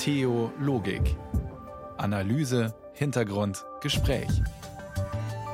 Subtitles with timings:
[0.00, 1.14] Theologik.
[1.98, 4.30] Analyse, Hintergrund, Gespräch.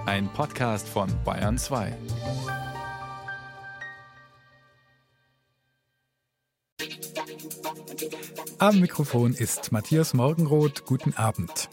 [0.07, 1.93] Ein Podcast von Bayern 2.
[8.59, 10.85] Am Mikrofon ist Matthias Morgenroth.
[10.85, 11.69] Guten Abend.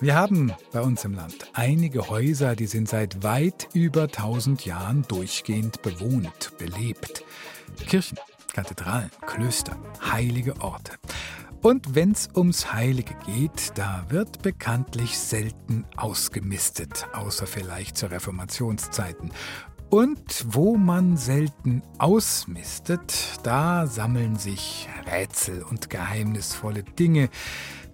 [0.00, 5.02] Wir haben bei uns im Land einige Häuser, die sind seit weit über 1000 Jahren
[5.06, 7.22] durchgehend bewohnt, belebt.
[7.86, 8.18] Kirchen,
[8.52, 9.76] Kathedralen, Klöster,
[10.10, 10.98] heilige Orte.
[11.62, 19.30] Und wenn's ums Heilige geht, da wird bekanntlich selten ausgemistet, außer vielleicht zu Reformationszeiten.
[19.88, 27.28] Und wo man selten ausmistet, da sammeln sich Rätsel und geheimnisvolle Dinge.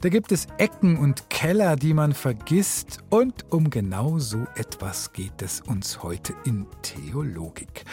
[0.01, 3.01] Da gibt es Ecken und Keller, die man vergisst.
[3.11, 7.85] Und um genau so etwas geht es uns heute in Theologik.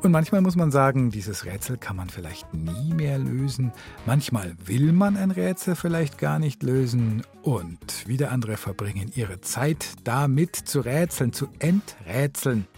[0.00, 3.72] Und manchmal muss man sagen, dieses Rätsel kann man vielleicht nie mehr lösen.
[4.06, 7.24] Manchmal will man ein Rätsel vielleicht gar nicht lösen.
[7.42, 12.68] Und wieder andere verbringen ihre Zeit damit zu rätseln, zu enträtseln.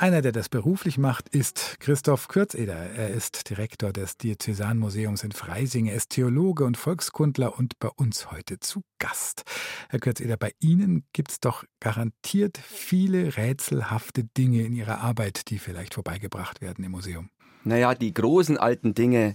[0.00, 2.76] Einer, der das beruflich macht, ist Christoph Kürzeder.
[2.76, 5.86] Er ist Direktor des Diözesanmuseums in Freising.
[5.86, 9.42] Er ist Theologe und Volkskundler und bei uns heute zu Gast.
[9.88, 15.58] Herr Kürzeder, bei Ihnen gibt es doch garantiert viele rätselhafte Dinge in Ihrer Arbeit, die
[15.58, 17.30] vielleicht vorbeigebracht werden im Museum.
[17.64, 19.34] Naja, die großen alten Dinge,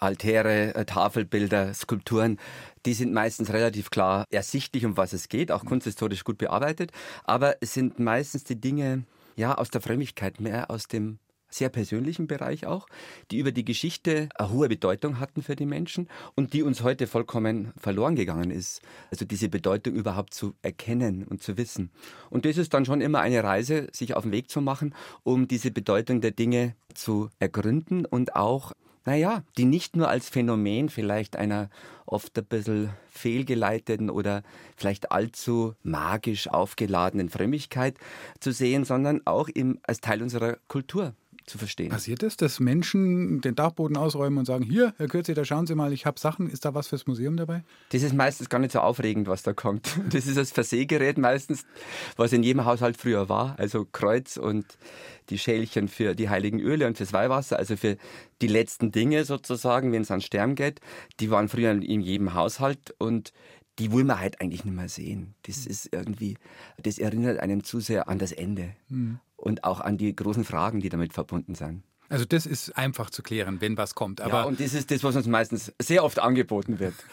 [0.00, 2.38] Altäre, äh, Tafelbilder, Skulpturen,
[2.86, 6.92] die sind meistens relativ klar ersichtlich, um was es geht, auch kunsthistorisch gut bearbeitet.
[7.24, 9.04] Aber es sind meistens die Dinge,
[9.38, 12.88] ja, aus der Frömmigkeit, mehr aus dem sehr persönlichen Bereich auch,
[13.30, 17.06] die über die Geschichte eine hohe Bedeutung hatten für die Menschen und die uns heute
[17.06, 18.82] vollkommen verloren gegangen ist.
[19.10, 21.90] Also diese Bedeutung überhaupt zu erkennen und zu wissen.
[22.28, 25.48] Und das ist dann schon immer eine Reise, sich auf den Weg zu machen, um
[25.48, 28.72] diese Bedeutung der Dinge zu ergründen und auch
[29.08, 31.70] naja, die nicht nur als Phänomen vielleicht einer
[32.04, 34.42] oft ein bisschen fehlgeleiteten oder
[34.76, 37.96] vielleicht allzu magisch aufgeladenen Frömmigkeit
[38.38, 41.14] zu sehen, sondern auch im, als Teil unserer Kultur
[41.48, 41.90] zu verstehen.
[41.90, 45.74] Passiert es, dass Menschen den Dachboden ausräumen und sagen, hier, Herr Kürze, da schauen Sie
[45.74, 47.64] mal, ich habe Sachen, ist da was fürs Museum dabei?
[47.90, 49.98] Das ist meistens gar nicht so aufregend, was da kommt.
[50.18, 51.64] Das ist das Versehgerät meistens,
[52.16, 54.66] was in jedem Haushalt früher war, also Kreuz und
[55.30, 57.96] die Schälchen für die heiligen Öle und fürs Weihwasser, also für
[58.40, 60.80] die letzten Dinge sozusagen, wenn es an Sterben geht,
[61.20, 63.32] die waren früher in jedem Haushalt und
[63.78, 65.34] die will man halt eigentlich nicht mehr sehen.
[65.42, 66.36] Das ist irgendwie,
[66.82, 68.74] das erinnert einem zu sehr an das Ende.
[68.88, 71.82] Mhm und auch an die großen Fragen, die damit verbunden sind.
[72.10, 74.20] Also das ist einfach zu klären, wenn was kommt.
[74.20, 76.94] Aber ja, und das ist das, was uns meistens sehr oft angeboten wird.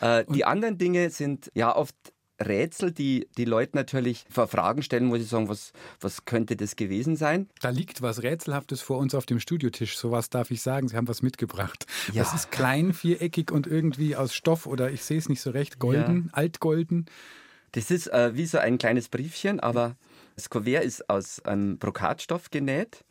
[0.00, 1.94] Äh, die anderen Dinge sind ja oft
[2.40, 6.74] Rätsel, die die Leute natürlich vor Fragen stellen, muss ich sagen, was, was könnte das
[6.74, 7.48] gewesen sein?
[7.60, 9.96] Da liegt was Rätselhaftes vor uns auf dem Studiotisch.
[9.96, 10.88] Sowas darf ich sagen.
[10.88, 11.86] Sie haben was mitgebracht.
[12.12, 12.24] Ja.
[12.24, 15.78] Das ist klein, viereckig und irgendwie aus Stoff oder ich sehe es nicht so recht,
[15.78, 16.34] golden, ja.
[16.34, 17.06] altgolden.
[17.72, 19.96] Das ist äh, wie so ein kleines Briefchen, aber
[20.34, 23.04] das Kuvert ist aus einem Brokatstoff genäht.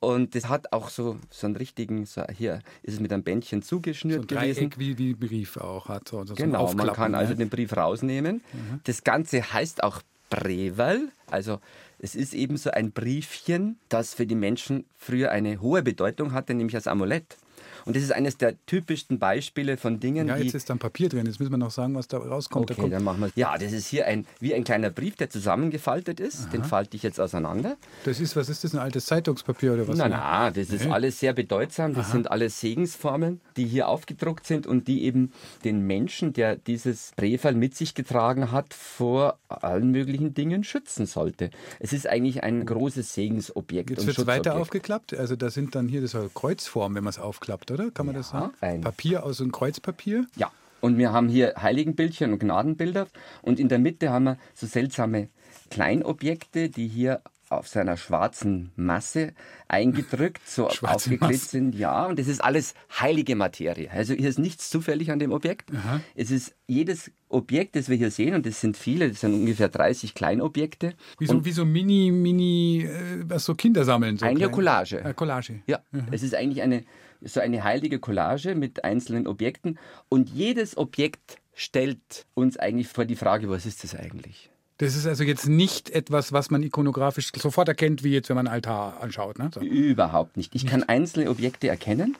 [0.00, 3.62] Und das hat auch so, so einen richtigen, so hier ist es mit einem Bändchen
[3.62, 4.72] zugeschnürt so ein gewesen.
[4.78, 6.08] wie die Brief auch hat.
[6.08, 8.42] So, so genau, man kann also den Brief rausnehmen.
[8.52, 8.80] Mhm.
[8.84, 10.00] Das Ganze heißt auch
[10.30, 11.10] Brevel.
[11.26, 11.60] Also
[11.98, 16.54] es ist eben so ein Briefchen, das für die Menschen früher eine hohe Bedeutung hatte,
[16.54, 17.36] nämlich als Amulett.
[17.84, 20.44] Und das ist eines der typischsten Beispiele von Dingen, ja, die...
[20.44, 21.26] jetzt ist dann Papier drin.
[21.26, 22.70] Jetzt müssen wir noch sagen, was da rauskommt.
[22.70, 25.30] Okay, da dann machen wir Ja, das ist hier ein, wie ein kleiner Brief, der
[25.30, 26.42] zusammengefaltet ist.
[26.42, 26.50] Aha.
[26.50, 27.76] Den falte ich jetzt auseinander.
[28.04, 29.96] Das ist, was ist das, ein altes Zeitungspapier oder was?
[29.96, 30.90] Nein, nein, das ist nee.
[30.90, 31.94] alles sehr bedeutsam.
[31.94, 32.12] Das Aha.
[32.12, 35.32] sind alles Segensformeln, die hier aufgedruckt sind und die eben
[35.64, 41.50] den Menschen, der dieses Breferl mit sich getragen hat, vor allen möglichen Dingen schützen sollte.
[41.78, 43.90] Es ist eigentlich ein großes Segensobjekt.
[43.90, 45.14] Jetzt wird es weiter aufgeklappt.
[45.14, 47.90] Also da sind dann hier, das Kreuzform, wenn man es aufklappt oder?
[47.90, 48.52] Kann man ja, das sagen?
[48.60, 50.26] Ein Papier aus einem Kreuzpapier?
[50.36, 50.50] Ja.
[50.80, 53.06] Und wir haben hier Heiligenbildchen und Gnadenbilder.
[53.42, 55.28] Und in der Mitte haben wir so seltsame
[55.70, 59.32] Kleinobjekte, die hier auf seiner schwarzen Masse
[59.66, 61.74] eingedrückt, so aufgeklebt sind.
[61.74, 63.90] Ja, und das ist alles heilige Materie.
[63.90, 65.74] Also hier ist nichts zufällig an dem Objekt.
[65.74, 66.00] Aha.
[66.14, 69.68] Es ist jedes Objekt, das wir hier sehen, und das sind viele, das sind ungefähr
[69.68, 70.94] 30 Kleinobjekte.
[71.18, 74.16] Wie so, wie so Mini, Mini, äh, was so Kinder sammeln.
[74.16, 74.52] So eine klein.
[74.52, 75.04] Collage.
[75.04, 75.60] Eine Collage.
[75.66, 76.06] Ja, mhm.
[76.12, 76.84] es ist eigentlich eine,
[77.22, 79.78] so eine heilige Collage mit einzelnen Objekten.
[80.08, 84.50] Und jedes Objekt stellt uns eigentlich vor die Frage, was ist das eigentlich?
[84.78, 88.46] Das ist also jetzt nicht etwas, was man ikonografisch sofort erkennt, wie jetzt, wenn man
[88.46, 89.38] einen Altar anschaut.
[89.38, 89.50] Ne?
[89.52, 89.60] So.
[89.60, 90.54] Überhaupt nicht.
[90.54, 92.16] Ich kann einzelne Objekte erkennen.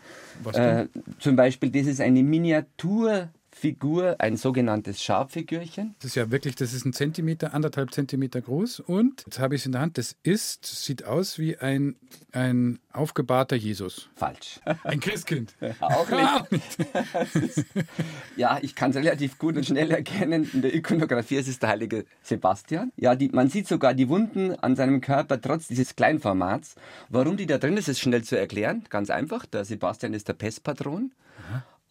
[0.52, 0.86] Äh,
[1.18, 3.30] zum Beispiel, das ist eine Miniatur
[3.60, 5.94] Figur, ein sogenanntes Schabfigürchen.
[5.98, 8.80] Das ist ja wirklich, das ist ein Zentimeter, anderthalb Zentimeter groß.
[8.80, 9.98] Und jetzt habe ich es in der Hand.
[9.98, 11.96] Das ist, sieht aus wie ein,
[12.32, 14.08] ein aufgebahrter Jesus.
[14.14, 14.60] Falsch.
[14.82, 15.54] Ein Christkind.
[15.80, 16.08] Auch
[16.50, 16.78] nicht.
[17.34, 17.66] ist,
[18.36, 20.48] ja, ich kann es relativ gut und schnell erkennen.
[20.54, 22.92] In der Ikonografie ist es der heilige Sebastian.
[22.96, 26.76] Ja, die, man sieht sogar die Wunden an seinem Körper trotz dieses Kleinformats.
[27.10, 28.84] Warum die da drin ist, ist schnell zu erklären.
[28.88, 29.44] Ganz einfach.
[29.44, 31.12] Der Sebastian ist der Pestpatron.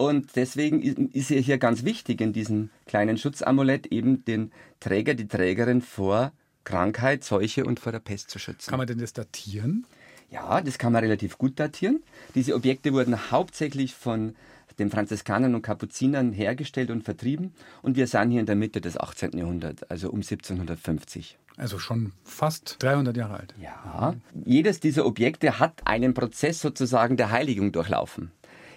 [0.01, 5.27] Und deswegen ist er hier ganz wichtig in diesem kleinen Schutzamulett eben den Träger, die
[5.27, 6.31] Trägerin vor
[6.63, 8.69] Krankheit, Seuche und vor der Pest zu schützen.
[8.69, 9.85] Kann man denn das datieren?
[10.31, 12.01] Ja, das kann man relativ gut datieren.
[12.33, 14.37] Diese Objekte wurden hauptsächlich von
[14.77, 17.53] den Franziskanern und Kapuzinern hergestellt und vertrieben.
[17.81, 19.37] Und wir sind hier in der Mitte des 18.
[19.37, 21.37] Jahrhunderts, also um 1750.
[21.57, 23.53] Also schon fast 300 Jahre alt.
[23.61, 24.15] Ja,
[24.45, 28.31] jedes dieser Objekte hat einen Prozess sozusagen der Heiligung durchlaufen.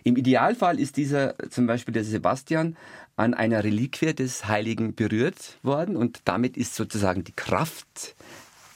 [0.05, 2.77] Im Idealfall ist dieser, zum Beispiel der Sebastian,
[3.17, 8.15] an einer Reliquie des Heiligen berührt worden und damit ist sozusagen die Kraft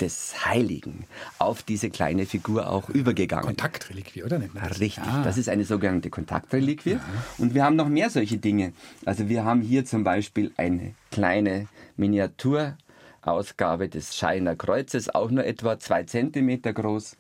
[0.00, 1.06] des Heiligen
[1.38, 3.46] auf diese kleine Figur auch übergegangen.
[3.46, 4.38] Kontaktreliquie, oder?
[4.38, 4.64] Nennt man?
[4.64, 5.23] Richtig, ah.
[5.25, 6.93] das ist eine sogenannte Kontaktreliquie.
[6.93, 7.00] Ja.
[7.38, 8.72] Und wir haben noch mehr solche Dinge.
[9.05, 15.79] Also wir haben hier zum Beispiel eine kleine Miniaturausgabe des Scheiner Kreuzes, auch nur etwa
[15.79, 17.17] zwei Zentimeter groß.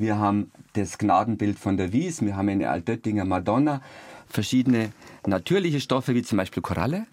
[0.00, 3.82] Wir haben das Gnadenbild von der Wies, wir haben eine Altöttinger Madonna,
[4.28, 4.92] verschiedene
[5.26, 7.06] natürliche Stoffe wie zum Beispiel Koralle.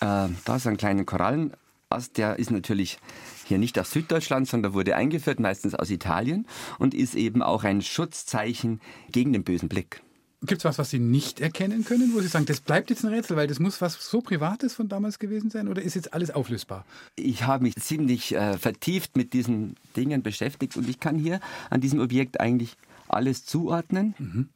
[0.00, 2.98] Äh, da ist ein kleiner Korallenast, der ist natürlich
[3.44, 6.48] hier nicht aus Süddeutschland, sondern wurde eingeführt, meistens aus Italien
[6.80, 8.80] und ist eben auch ein Schutzzeichen
[9.12, 10.02] gegen den bösen Blick.
[10.46, 13.12] Gibt es was, was Sie nicht erkennen können, wo Sie sagen, das bleibt jetzt ein
[13.12, 16.30] Rätsel, weil das muss was so Privates von damals gewesen sein oder ist jetzt alles
[16.30, 16.84] auflösbar?
[17.16, 21.40] Ich habe mich ziemlich äh, vertieft mit diesen Dingen beschäftigt und ich kann hier
[21.70, 22.76] an diesem Objekt eigentlich
[23.08, 24.14] alles zuordnen.
[24.18, 24.48] Mhm.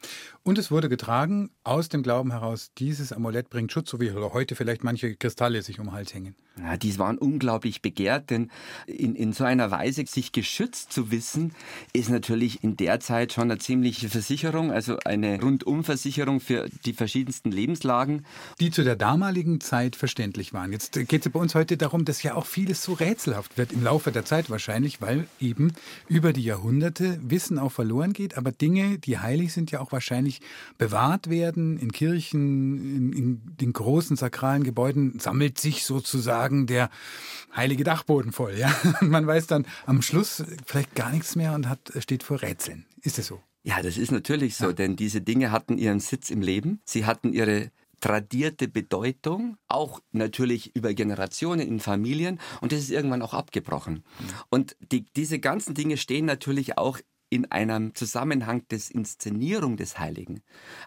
[0.50, 4.56] Und es wurde getragen aus dem Glauben heraus, dieses Amulett bringt Schutz, so wie heute
[4.56, 6.34] vielleicht manche Kristalle sich um den Hals hängen.
[6.58, 8.50] Ja, die waren unglaublich begehrt, denn
[8.86, 11.54] in, in so einer Weise sich geschützt zu wissen,
[11.92, 17.52] ist natürlich in der Zeit schon eine ziemliche Versicherung, also eine Rundumversicherung für die verschiedensten
[17.52, 18.26] Lebenslagen.
[18.58, 20.72] Die zu der damaligen Zeit verständlich waren.
[20.72, 23.84] Jetzt geht es bei uns heute darum, dass ja auch vieles so rätselhaft wird im
[23.84, 25.72] Laufe der Zeit wahrscheinlich, weil eben
[26.08, 30.39] über die Jahrhunderte Wissen auch verloren geht, aber Dinge, die heilig sind, ja auch wahrscheinlich
[30.78, 36.90] bewahrt werden in Kirchen, in, in den großen sakralen Gebäuden, sammelt sich sozusagen der
[37.54, 38.54] heilige Dachboden voll.
[38.56, 38.74] Ja?
[39.00, 42.86] Man weiß dann am Schluss vielleicht gar nichts mehr und hat, steht vor Rätseln.
[43.02, 43.40] Ist es so?
[43.62, 44.72] Ja, das ist natürlich so, ja.
[44.72, 46.80] denn diese Dinge hatten ihren Sitz im Leben.
[46.84, 47.70] Sie hatten ihre
[48.00, 53.94] tradierte Bedeutung, auch natürlich über Generationen in Familien und das ist irgendwann auch abgebrochen.
[53.94, 54.26] Mhm.
[54.48, 56.98] Und die, diese ganzen Dinge stehen natürlich auch
[57.30, 60.42] in einem Zusammenhang des Inszenierung des Heiligen,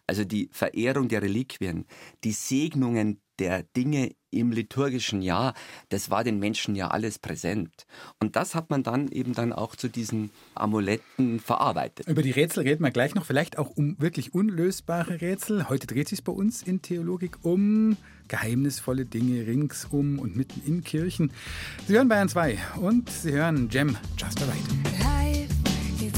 [0.05, 1.85] also die Verehrung der Reliquien,
[2.23, 5.53] die Segnungen der Dinge im liturgischen Jahr,
[5.89, 7.85] das war den Menschen ja alles präsent.
[8.19, 12.07] Und das hat man dann eben dann auch zu diesen Amuletten verarbeitet.
[12.07, 15.69] Über die Rätsel reden wir gleich noch, vielleicht auch um wirklich unlösbare Rätsel.
[15.69, 17.97] Heute dreht sich bei uns in Theologik um
[18.27, 21.31] geheimnisvolle Dinge ringsum und mitten in Kirchen.
[21.87, 25.22] Sie hören Bayern 2 und Sie hören Gem Just Right.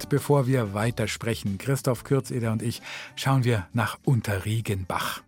[0.00, 0.08] Montagabend.
[0.08, 2.80] Bevor wir weitersprechen, Christoph Kürzeder und ich,
[3.16, 5.22] schauen wir nach Unterriegenbach.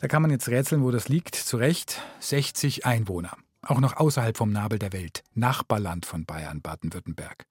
[0.00, 1.34] Da kann man jetzt rätseln, wo das liegt.
[1.34, 3.36] Zu Recht 60 Einwohner.
[3.64, 5.22] Auch noch außerhalb vom Nabel der Welt.
[5.34, 7.46] Nachbarland von Bayern, Baden-Württemberg.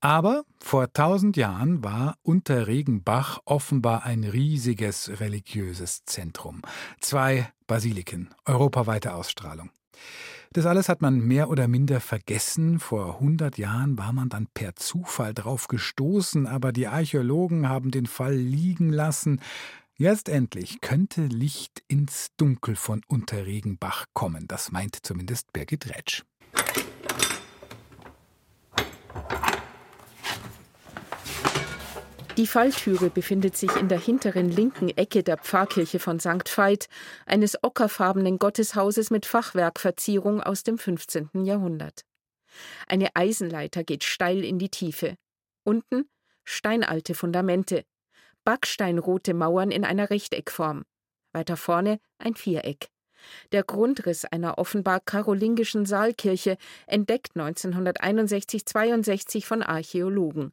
[0.00, 6.62] Aber vor tausend Jahren war Unterregenbach offenbar ein riesiges religiöses Zentrum.
[7.00, 9.70] Zwei Basiliken, europaweite Ausstrahlung.
[10.54, 12.78] Das alles hat man mehr oder minder vergessen.
[12.78, 18.06] Vor 100 Jahren war man dann per Zufall drauf gestoßen, aber die Archäologen haben den
[18.06, 19.40] Fall liegen lassen.
[19.96, 26.22] Jetzt endlich könnte Licht ins Dunkel von Unterregenbach kommen, das meint zumindest Birgit Retsch.
[32.36, 36.58] Die Falltüre befindet sich in der hinteren linken Ecke der Pfarrkirche von St.
[36.58, 36.88] Veit,
[37.26, 41.44] eines ockerfarbenen Gotteshauses mit Fachwerkverzierung aus dem 15.
[41.44, 42.04] Jahrhundert.
[42.88, 45.14] Eine Eisenleiter geht steil in die Tiefe.
[45.62, 46.08] Unten
[46.42, 47.84] steinalte Fundamente,
[48.42, 50.82] backsteinrote Mauern in einer Rechteckform.
[51.32, 52.88] Weiter vorne ein Viereck.
[53.52, 56.56] Der Grundriss einer offenbar karolingischen Saalkirche,
[56.88, 60.52] entdeckt 1961-62 von Archäologen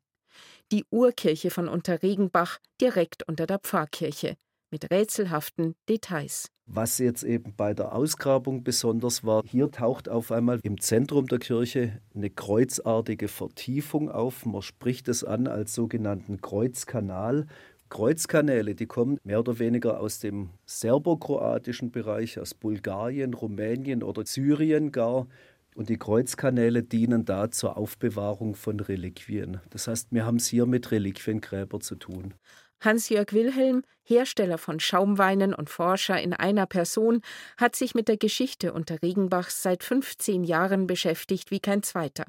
[0.71, 4.35] die Urkirche von Unterregenbach direkt unter der Pfarrkirche
[4.71, 6.47] mit rätselhaften Details.
[6.65, 11.39] Was jetzt eben bei der Ausgrabung besonders war, hier taucht auf einmal im Zentrum der
[11.39, 14.45] Kirche eine kreuzartige Vertiefung auf.
[14.45, 17.47] Man spricht es an als sogenannten Kreuzkanal.
[17.89, 24.93] Kreuzkanäle, die kommen mehr oder weniger aus dem serbokroatischen Bereich, aus Bulgarien, Rumänien oder Syrien
[24.93, 25.27] gar.
[25.75, 29.61] Und die Kreuzkanäle dienen da zur Aufbewahrung von Reliquien.
[29.69, 32.33] Das heißt, wir haben es hier mit Reliquiengräbern zu tun.
[32.81, 37.21] Hans-Jörg Wilhelm, Hersteller von Schaumweinen und Forscher in einer Person,
[37.57, 42.25] hat sich mit der Geschichte unter Regenbachs seit 15 Jahren beschäftigt wie kein zweiter.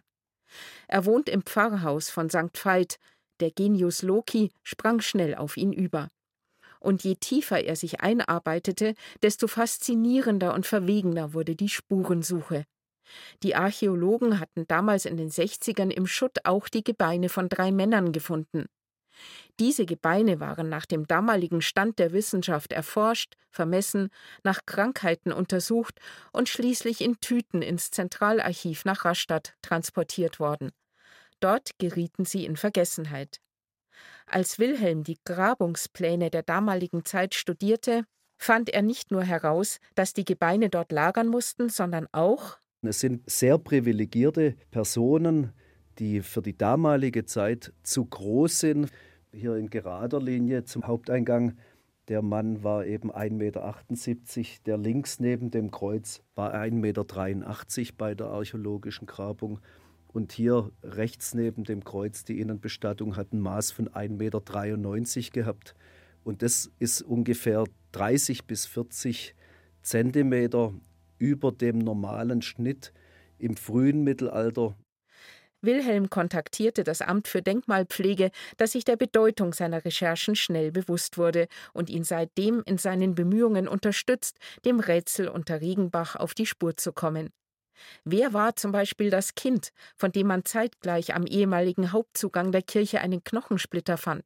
[0.86, 2.64] Er wohnt im Pfarrhaus von St.
[2.64, 2.98] Veit.
[3.40, 6.08] Der Genius Loki sprang schnell auf ihn über.
[6.80, 12.64] Und je tiefer er sich einarbeitete, desto faszinierender und verwegener wurde die Spurensuche.
[13.42, 18.12] Die Archäologen hatten damals in den 60ern im Schutt auch die Gebeine von drei Männern
[18.12, 18.66] gefunden.
[19.60, 24.08] Diese Gebeine waren nach dem damaligen Stand der Wissenschaft erforscht, vermessen,
[24.42, 26.00] nach Krankheiten untersucht
[26.32, 30.72] und schließlich in Tüten ins Zentralarchiv nach Rastatt transportiert worden.
[31.40, 33.40] Dort gerieten sie in Vergessenheit.
[34.26, 38.04] Als Wilhelm die Grabungspläne der damaligen Zeit studierte,
[38.38, 42.58] fand er nicht nur heraus, dass die Gebeine dort lagern mussten, sondern auch,
[42.88, 45.52] es sind sehr privilegierte Personen,
[45.98, 48.90] die für die damalige Zeit zu groß sind.
[49.32, 51.56] Hier in gerader Linie zum Haupteingang.
[52.08, 53.74] Der Mann war eben 1,78 Meter,
[54.66, 59.60] der links neben dem Kreuz war 1,83 Meter bei der archäologischen Grabung.
[60.08, 65.74] Und hier rechts neben dem Kreuz, die Innenbestattung, hat ein Maß von 1,93 Meter gehabt.
[66.24, 69.34] Und das ist ungefähr 30 bis 40
[69.82, 70.74] Zentimeter
[71.22, 72.92] über dem normalen Schnitt
[73.38, 74.76] im frühen Mittelalter.
[75.60, 81.46] Wilhelm kontaktierte das Amt für Denkmalpflege, das sich der Bedeutung seiner Recherchen schnell bewusst wurde
[81.72, 86.92] und ihn seitdem in seinen Bemühungen unterstützt, dem Rätsel unter Regenbach auf die Spur zu
[86.92, 87.30] kommen.
[88.04, 93.00] Wer war zum Beispiel das Kind, von dem man zeitgleich am ehemaligen Hauptzugang der Kirche
[93.00, 94.24] einen Knochensplitter fand?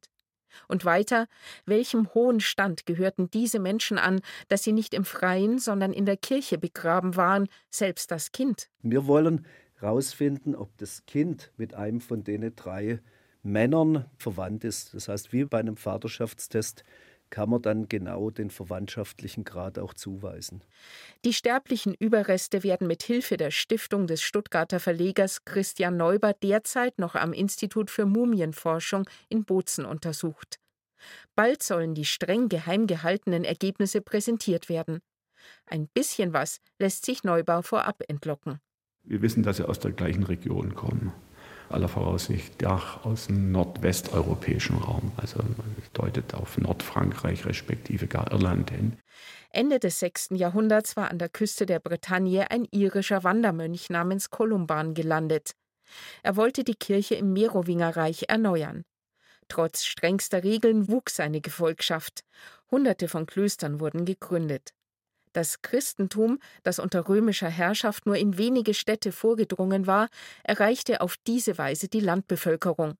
[0.67, 1.27] Und weiter,
[1.65, 6.17] welchem hohen Stand gehörten diese Menschen an, dass sie nicht im Freien, sondern in der
[6.17, 8.69] Kirche begraben waren, selbst das Kind?
[8.81, 9.45] Wir wollen
[9.75, 12.99] herausfinden, ob das Kind mit einem von den drei
[13.43, 14.93] Männern verwandt ist.
[14.93, 16.83] Das heißt, wie bei einem Vaterschaftstest
[17.29, 20.63] kann man dann genau den verwandtschaftlichen Grad auch zuweisen.
[21.25, 27.15] Die sterblichen Überreste werden mit Hilfe der Stiftung des Stuttgarter Verlegers Christian Neuber derzeit noch
[27.15, 30.59] am Institut für Mumienforschung in Bozen untersucht.
[31.35, 34.99] Bald sollen die streng geheim gehaltenen Ergebnisse präsentiert werden.
[35.65, 38.59] Ein bisschen was lässt sich Neubau vorab entlocken.
[39.03, 41.13] Wir wissen, dass sie aus der gleichen Region kommen
[41.69, 45.11] aller Voraussicht Dach aus dem nordwesteuropäischen Raum.
[45.17, 45.39] Also
[45.93, 48.97] deutet auf Nordfrankreich respektive gar Irland hin.
[49.49, 50.29] Ende des 6.
[50.31, 55.55] Jahrhunderts war an der Küste der Bretagne ein irischer Wandermönch namens Kolumban gelandet.
[56.23, 58.83] Er wollte die Kirche im Merowingerreich erneuern.
[59.47, 62.21] Trotz strengster Regeln wuchs seine Gefolgschaft.
[62.69, 64.73] Hunderte von Klöstern wurden gegründet.
[65.37, 70.09] Das Christentum, das unter römischer Herrschaft nur in wenige Städte vorgedrungen war,
[70.43, 72.95] erreichte auf diese Weise die Landbevölkerung.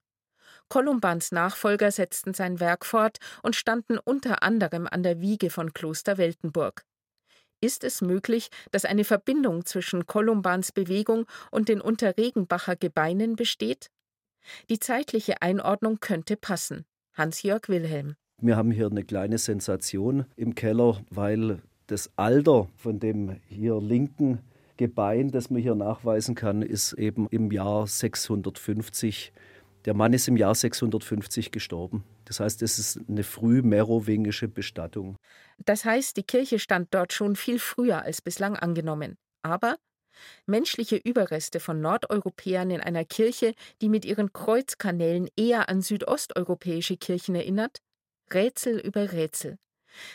[0.70, 6.20] Kolumbans Nachfolger setzten sein Werk fort und standen unter anderem an der Wiege von Kloster
[6.20, 6.86] Weltenburg.
[7.60, 13.90] Ist es möglich, dass eine Verbindung zwischen Kolumbans Bewegung und den Unterregenbacher Gebeinen besteht?
[14.70, 16.86] Die zeitliche Einordnung könnte passen.
[17.16, 18.16] Hans-Jörg Wilhelm.
[18.40, 24.40] Wir haben hier eine kleine Sensation im Keller, weil das Alter von dem hier linken
[24.78, 29.34] Gebein, das man hier nachweisen kann, ist eben im Jahr 650.
[29.86, 32.04] Der Mann ist im Jahr 650 gestorben.
[32.26, 35.16] Das heißt, es ist eine früh-merowingische Bestattung.
[35.66, 39.18] Das heißt, die Kirche stand dort schon viel früher als bislang angenommen.
[39.42, 39.78] Aber
[40.46, 47.36] menschliche Überreste von Nordeuropäern in einer Kirche, die mit ihren Kreuzkanälen eher an südosteuropäische Kirchen
[47.36, 47.80] erinnert?
[48.32, 49.58] Rätsel über Rätsel.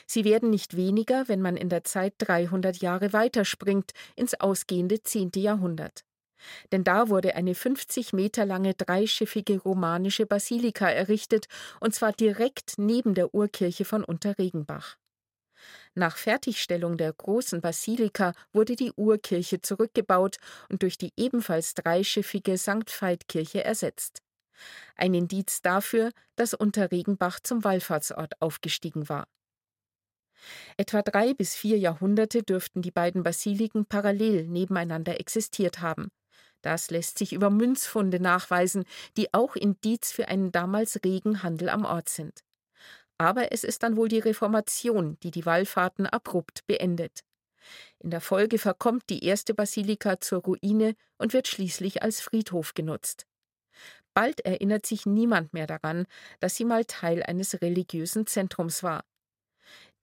[0.06, 5.32] Sie werden nicht weniger, wenn man in der Zeit 300 Jahre weiterspringt ins ausgehende 10.
[5.36, 6.04] Jahrhundert.
[6.72, 11.46] Denn da wurde eine 50 Meter lange dreischiffige romanische Basilika errichtet,
[11.80, 14.96] und zwar direkt neben der Urkirche von Unterregenbach.
[15.94, 22.88] Nach Fertigstellung der großen Basilika wurde die Urkirche zurückgebaut und durch die ebenfalls dreischiffige St.
[22.88, 24.22] Veit-Kirche ersetzt.
[24.96, 29.26] Ein Indiz dafür, dass Unterregenbach zum Wallfahrtsort aufgestiegen war.
[30.76, 36.08] Etwa drei bis vier Jahrhunderte dürften die beiden Basiliken parallel nebeneinander existiert haben.
[36.62, 38.84] Das lässt sich über Münzfunde nachweisen,
[39.16, 42.40] die auch Indiz für einen damals regen Handel am Ort sind.
[43.18, 47.20] Aber es ist dann wohl die Reformation, die die Wallfahrten abrupt beendet.
[48.00, 53.26] In der Folge verkommt die erste Basilika zur Ruine und wird schließlich als Friedhof genutzt.
[54.14, 56.06] Bald erinnert sich niemand mehr daran,
[56.40, 59.04] dass sie mal Teil eines religiösen Zentrums war.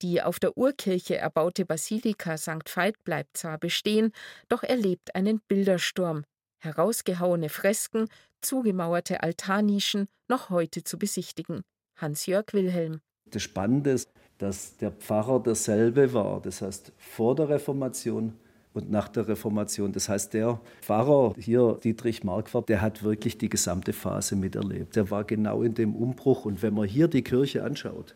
[0.02, 2.64] Die auf der Urkirche erbaute Basilika St.
[2.74, 4.12] Veit bleibt zwar bestehen,
[4.48, 6.24] doch erlebt einen Bildersturm,
[6.58, 8.08] herausgehauene Fresken,
[8.40, 11.62] zugemauerte Altarnischen noch heute zu besichtigen.
[11.96, 13.00] Hans-Jörg Wilhelm.
[13.26, 16.40] Das Spannende ist, dass der Pfarrer derselbe war.
[16.40, 18.32] Das heißt, vor der Reformation
[18.72, 19.92] und nach der Reformation.
[19.92, 24.96] Das heißt, der Pfarrer hier, Dietrich Marquardt, der hat wirklich die gesamte Phase miterlebt.
[24.96, 26.46] Der war genau in dem Umbruch.
[26.46, 28.14] Und wenn man hier die Kirche anschaut,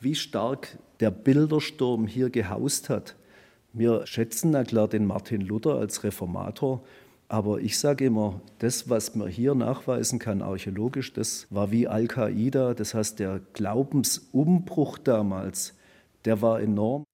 [0.00, 3.16] wie stark der Bildersturm hier gehaust hat,
[3.72, 6.82] wir schätzen na klar den Martin Luther als Reformator,
[7.28, 12.74] aber ich sage immer, das, was man hier nachweisen kann, archäologisch, das war wie Al-Qaida,
[12.74, 15.76] das heißt, der Glaubensumbruch damals,
[16.24, 17.04] der war enorm.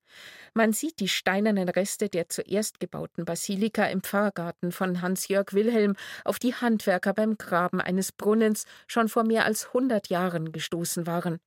[0.55, 6.39] Man sieht die steinernen Reste der zuerst gebauten Basilika im Pfarrgarten von Hans-Jörg Wilhelm auf
[6.39, 11.41] die Handwerker beim Graben eines Brunnens schon vor mehr als 100 Jahren gestoßen waren.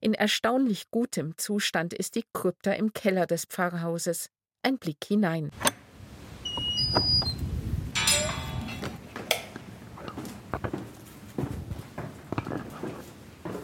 [0.00, 4.30] In erstaunlich gutem Zustand ist die Krypta im Keller des Pfarrhauses.
[4.62, 5.50] Ein Blick hinein.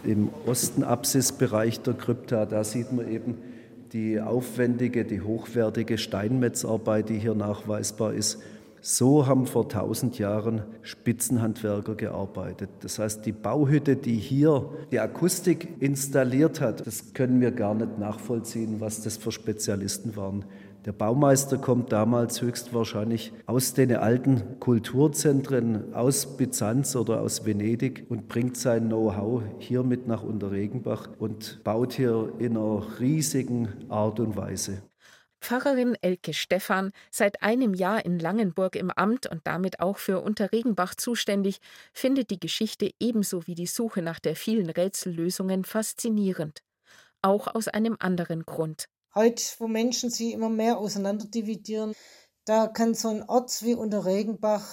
[0.04, 3.42] Im Osten Apsisbereich der Krypta, da sieht man eben
[3.92, 8.40] die aufwendige, die hochwertige Steinmetzarbeit, die hier nachweisbar ist.
[8.88, 12.70] So haben vor tausend Jahren Spitzenhandwerker gearbeitet.
[12.82, 17.98] Das heißt, die Bauhütte, die hier die Akustik installiert hat, das können wir gar nicht
[17.98, 20.44] nachvollziehen, was das für Spezialisten waren.
[20.84, 28.28] Der Baumeister kommt damals höchstwahrscheinlich aus den alten Kulturzentren, aus Byzanz oder aus Venedig und
[28.28, 34.36] bringt sein Know-how hier mit nach Unterregenbach und baut hier in einer riesigen Art und
[34.36, 34.80] Weise.
[35.40, 40.94] Pfarrerin Elke Stephan, seit einem Jahr in Langenburg im Amt und damit auch für Unterregenbach
[40.94, 41.60] zuständig,
[41.92, 46.62] findet die Geschichte ebenso wie die Suche nach der vielen Rätsellösungen faszinierend.
[47.22, 48.88] Auch aus einem anderen Grund.
[49.14, 51.94] Heute, wo Menschen sich immer mehr auseinanderdividieren,
[52.44, 54.64] da kann so ein Ort wie Unterregenbach,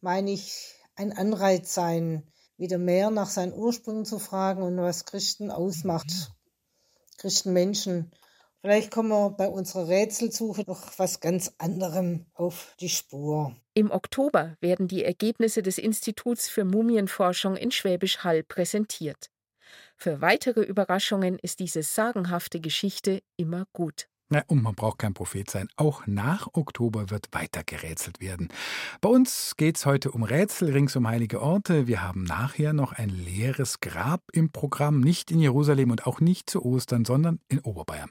[0.00, 5.50] meine ich, ein Anreiz sein, wieder mehr nach seinen Ursprüngen zu fragen und was Christen
[5.50, 6.30] ausmacht.
[7.18, 8.12] Christenmenschen.
[8.66, 13.54] Vielleicht kommen wir bei unserer Rätselsuche noch was ganz anderem auf die Spur.
[13.74, 19.30] Im Oktober werden die Ergebnisse des Instituts für Mumienforschung in Schwäbisch Hall präsentiert.
[19.94, 24.08] Für weitere Überraschungen ist diese sagenhafte Geschichte immer gut.
[24.28, 25.68] Ja, und man braucht kein Prophet sein.
[25.76, 28.48] Auch nach Oktober wird weiter gerätselt werden.
[29.00, 31.86] Bei uns geht es heute um Rätsel rings um heilige Orte.
[31.86, 36.50] Wir haben nachher noch ein leeres Grab im Programm, nicht in Jerusalem und auch nicht
[36.50, 38.10] zu Ostern, sondern in Oberbayern.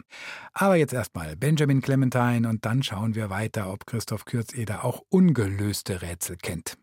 [0.54, 6.02] Aber jetzt erstmal Benjamin Clementine und dann schauen wir weiter, ob Christoph Kürzeder auch ungelöste
[6.02, 6.78] Rätsel kennt.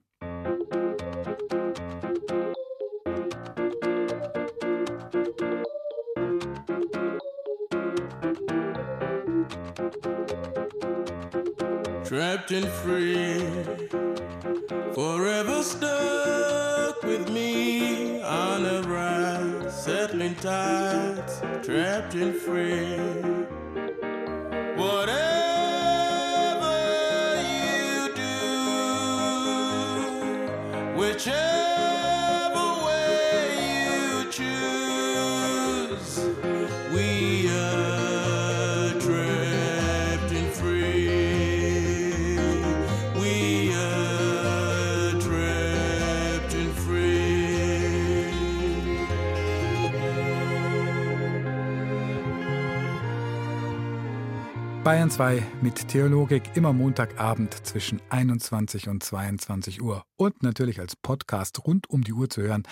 [12.13, 13.39] Trapped and free,
[14.93, 23.42] forever stuck with me on a ride, settling tides, trapped and free.
[54.85, 61.65] Bayern 2 mit Theologik immer Montagabend zwischen 21 und 22 Uhr und natürlich als Podcast
[61.65, 62.65] rund um die Uhr zu hören.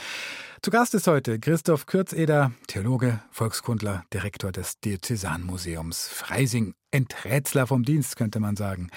[0.61, 8.17] Zu Gast ist heute Christoph Kürzeder, Theologe, Volkskundler, Direktor des Diözesanmuseums Freising, Enträtsler vom Dienst,
[8.17, 8.91] könnte man sagen.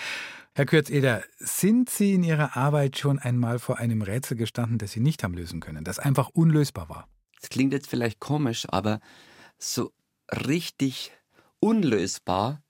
[0.56, 5.02] Herr Kürzeder, sind Sie in Ihrer Arbeit schon einmal vor einem Rätsel gestanden, das Sie
[5.02, 7.08] nicht haben lösen können, das einfach unlösbar war?
[7.40, 9.02] Das klingt jetzt vielleicht komisch, aber
[9.60, 9.92] so
[10.32, 11.12] richtig
[11.60, 12.63] unlösbar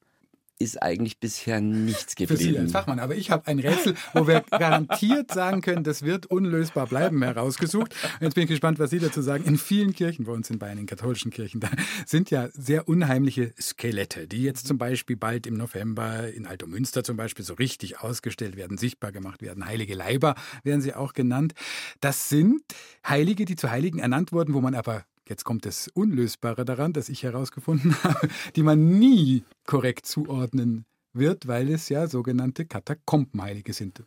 [0.63, 2.37] ist eigentlich bisher nichts geblieben.
[2.37, 2.99] Für Sie als Fachmann.
[2.99, 7.93] Aber ich habe ein Rätsel, wo wir garantiert sagen können, das wird unlösbar bleiben, herausgesucht.
[8.19, 9.43] Und jetzt bin ich gespannt, was Sie dazu sagen.
[9.43, 11.69] In vielen Kirchen bei uns in Bayern, in katholischen Kirchen, da
[12.05, 17.17] sind ja sehr unheimliche Skelette, die jetzt zum Beispiel bald im November in Altomünster zum
[17.17, 19.65] Beispiel so richtig ausgestellt werden, sichtbar gemacht werden.
[19.65, 21.53] Heilige Leiber werden sie auch genannt.
[21.99, 22.61] Das sind
[23.07, 27.09] Heilige, die zu Heiligen ernannt wurden, wo man aber Jetzt kommt das Unlösbare daran, das
[27.09, 34.03] ich herausgefunden habe, die man nie korrekt zuordnen wird, weil es ja sogenannte Katakombenheilige sind.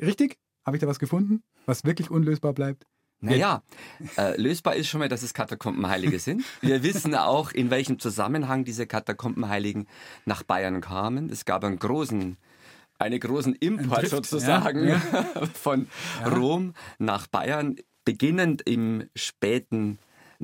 [0.00, 0.38] Richtig?
[0.64, 2.86] Habe ich da was gefunden, was wirklich unlösbar bleibt?
[3.20, 3.62] Naja,
[4.18, 6.44] äh, lösbar ist schon mal, dass es Katakombenheilige sind.
[6.60, 9.86] Wir wissen auch, in welchem Zusammenhang diese Katakombenheiligen
[10.26, 11.30] nach Bayern kamen.
[11.30, 12.36] Es gab einen großen,
[12.98, 15.46] einen großen Import Drift, sozusagen ja, ja.
[15.54, 15.88] von
[16.20, 16.28] ja.
[16.28, 19.98] Rom nach Bayern, beginnend im späten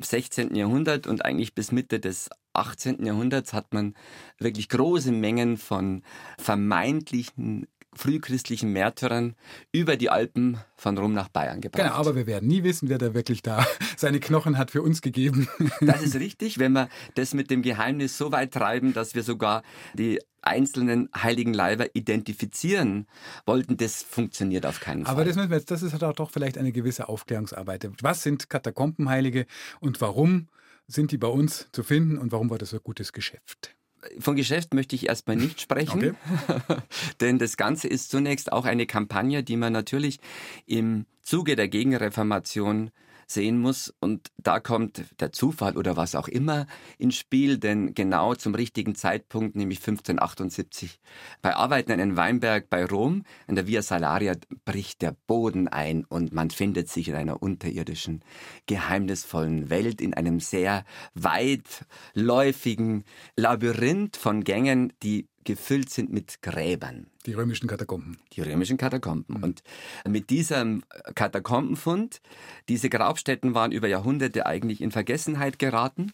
[0.05, 0.55] 16.
[0.55, 3.05] Jahrhundert und eigentlich bis Mitte des 18.
[3.05, 3.95] Jahrhunderts hat man
[4.37, 6.03] wirklich große Mengen von
[6.37, 9.35] vermeintlichen frühchristlichen Märtyrern
[9.71, 11.83] über die Alpen von Rom nach Bayern gebracht.
[11.83, 13.65] Genau, aber wir werden nie wissen, wer da wirklich da
[13.97, 15.47] seine Knochen hat für uns gegeben.
[15.81, 19.63] Das ist richtig, wenn wir das mit dem Geheimnis so weit treiben, dass wir sogar
[19.93, 23.07] die einzelnen heiligen Leiber identifizieren
[23.45, 25.13] wollten, das funktioniert auf keinen Fall.
[25.13, 27.89] Aber das, müssen wir jetzt, das ist halt doch vielleicht eine gewisse Aufklärungsarbeit.
[28.01, 29.45] Was sind Katakombenheilige
[29.79, 30.49] und warum
[30.87, 33.75] sind die bei uns zu finden und warum war das so ein gutes Geschäft?
[34.19, 36.77] Von Geschäft möchte ich erstmal nicht sprechen, okay.
[37.21, 40.19] denn das Ganze ist zunächst auch eine Kampagne, die man natürlich
[40.65, 42.91] im Zuge der Gegenreformation
[43.33, 43.93] sehen muss.
[43.99, 46.67] Und da kommt der Zufall oder was auch immer
[46.97, 50.99] ins Spiel, denn genau zum richtigen Zeitpunkt, nämlich 1578,
[51.41, 54.33] bei Arbeiten in Weinberg bei Rom, in der Via Salaria,
[54.65, 58.23] bricht der Boden ein und man findet sich in einer unterirdischen,
[58.65, 63.03] geheimnisvollen Welt, in einem sehr weitläufigen
[63.35, 67.07] Labyrinth von Gängen, die gefüllt sind mit Gräbern.
[67.25, 68.17] Die römischen Katakomben.
[68.33, 69.37] Die römischen Katakomben.
[69.37, 69.43] Mhm.
[69.43, 69.63] Und
[70.07, 70.83] mit diesem
[71.15, 72.21] Katakombenfund,
[72.69, 76.11] diese Grabstätten waren über Jahrhunderte eigentlich in Vergessenheit geraten.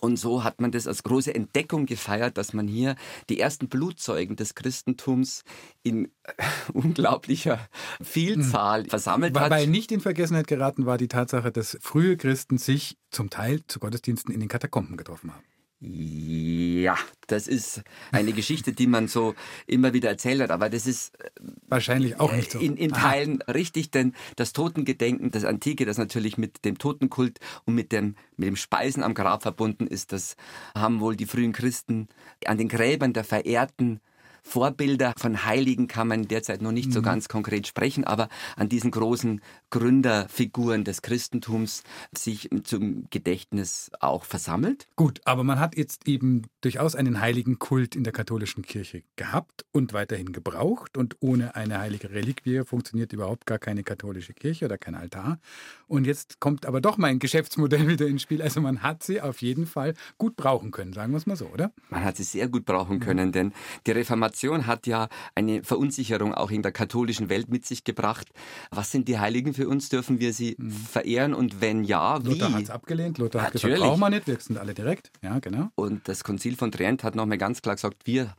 [0.00, 2.96] Und so hat man das als große Entdeckung gefeiert, dass man hier
[3.28, 5.44] die ersten Blutzeugen des Christentums
[5.82, 6.10] in
[6.72, 7.68] unglaublicher
[8.02, 8.88] Vielzahl mhm.
[8.88, 9.50] versammelt hat.
[9.50, 13.80] Weil nicht in Vergessenheit geraten war die Tatsache, dass frühe Christen sich zum Teil zu
[13.80, 15.44] Gottesdiensten in den Katakomben getroffen haben.
[15.84, 19.34] Ja, das ist eine Geschichte, die man so
[19.66, 21.30] immer wieder erzählt hat, aber das ist äh,
[21.66, 22.60] wahrscheinlich auch nicht so.
[22.60, 23.50] In, in Teilen Aha.
[23.50, 28.46] richtig, denn das Totengedenken, das Antike, das natürlich mit dem Totenkult und mit dem, mit
[28.46, 30.36] dem Speisen am Grab verbunden ist, das
[30.76, 32.06] haben wohl die frühen Christen
[32.46, 34.00] an den Gräbern der Verehrten
[34.42, 36.92] Vorbilder von Heiligen kann man derzeit noch nicht mhm.
[36.92, 41.84] so ganz konkret sprechen, aber an diesen großen Gründerfiguren des Christentums
[42.16, 44.88] sich zum Gedächtnis auch versammelt.
[44.96, 49.64] Gut, aber man hat jetzt eben durchaus einen heiligen Kult in der katholischen Kirche gehabt
[49.72, 54.76] und weiterhin gebraucht und ohne eine heilige Reliquie funktioniert überhaupt gar keine katholische Kirche oder
[54.76, 55.38] kein Altar.
[55.86, 58.42] Und jetzt kommt aber doch mein Geschäftsmodell wieder ins Spiel.
[58.42, 61.46] Also man hat sie auf jeden Fall gut brauchen können, sagen wir es mal so,
[61.46, 61.72] oder?
[61.90, 63.32] Man hat sie sehr gut brauchen können, mhm.
[63.32, 63.52] denn
[63.86, 68.28] die Reformation Reformation hat ja eine Verunsicherung auch in der katholischen Welt mit sich gebracht.
[68.70, 69.88] Was sind die Heiligen für uns?
[69.88, 70.70] Dürfen wir sie mhm.
[70.70, 72.30] verehren und wenn ja, wie?
[72.30, 73.18] Luther hat es abgelehnt.
[73.18, 73.76] Luther hat Natürlich.
[73.76, 75.10] gesagt, brauchen wir nicht, wir sind alle direkt.
[75.22, 75.68] Ja, genau.
[75.74, 78.34] Und das Konzil von Trient hat nochmal ganz klar gesagt, wir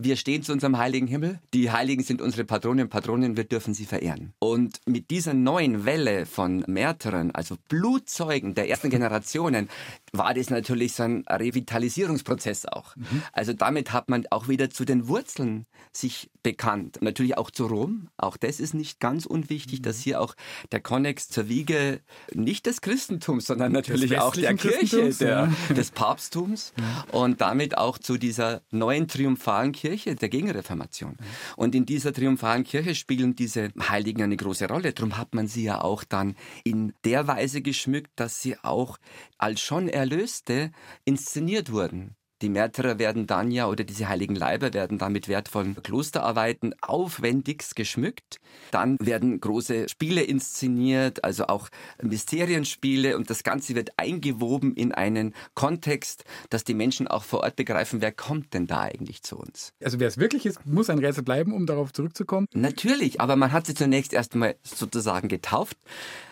[0.00, 1.40] wir stehen zu unserem heiligen Himmel.
[1.52, 4.32] Die Heiligen sind unsere Patronen und Patronen, wir dürfen sie verehren.
[4.38, 9.68] Und mit dieser neuen Welle von Märtyrern, also Blutzeugen der ersten Generationen,
[10.12, 12.94] war das natürlich so ein Revitalisierungsprozess auch.
[12.94, 13.22] Mhm.
[13.32, 16.98] Also damit hat man auch wieder zu den Wurzeln sich bekannt.
[17.00, 18.08] Natürlich auch zu Rom.
[18.16, 19.82] Auch das ist nicht ganz unwichtig, mhm.
[19.82, 20.36] dass hier auch
[20.70, 22.00] der Konnex zur Wiege
[22.32, 25.28] nicht des Christentums, sondern natürlich auch der Kirche, der,
[25.68, 25.74] ja.
[25.74, 27.18] des Papsttums ja.
[27.18, 31.16] und damit auch zu dieser neuen triumphalen Kirche Kirche der Gegenreformation.
[31.56, 34.92] Und in dieser triumphalen Kirche spielen diese Heiligen eine große Rolle.
[34.92, 38.98] Darum hat man sie ja auch dann in der Weise geschmückt, dass sie auch
[39.38, 40.72] als schon Erlöste
[41.06, 42.17] inszeniert wurden.
[42.40, 47.74] Die Märtyrer werden dann ja, oder diese heiligen Leiber werden dann mit wertvollen Klosterarbeiten aufwendigst
[47.74, 48.40] geschmückt.
[48.70, 51.68] Dann werden große Spiele inszeniert, also auch
[52.00, 57.56] Mysterienspiele und das Ganze wird eingewoben in einen Kontext, dass die Menschen auch vor Ort
[57.56, 59.72] begreifen, wer kommt denn da eigentlich zu uns.
[59.82, 62.46] Also wer es wirklich ist, muss ein Rätsel bleiben, um darauf zurückzukommen.
[62.52, 65.76] Natürlich, aber man hat sie zunächst erstmal sozusagen getauft.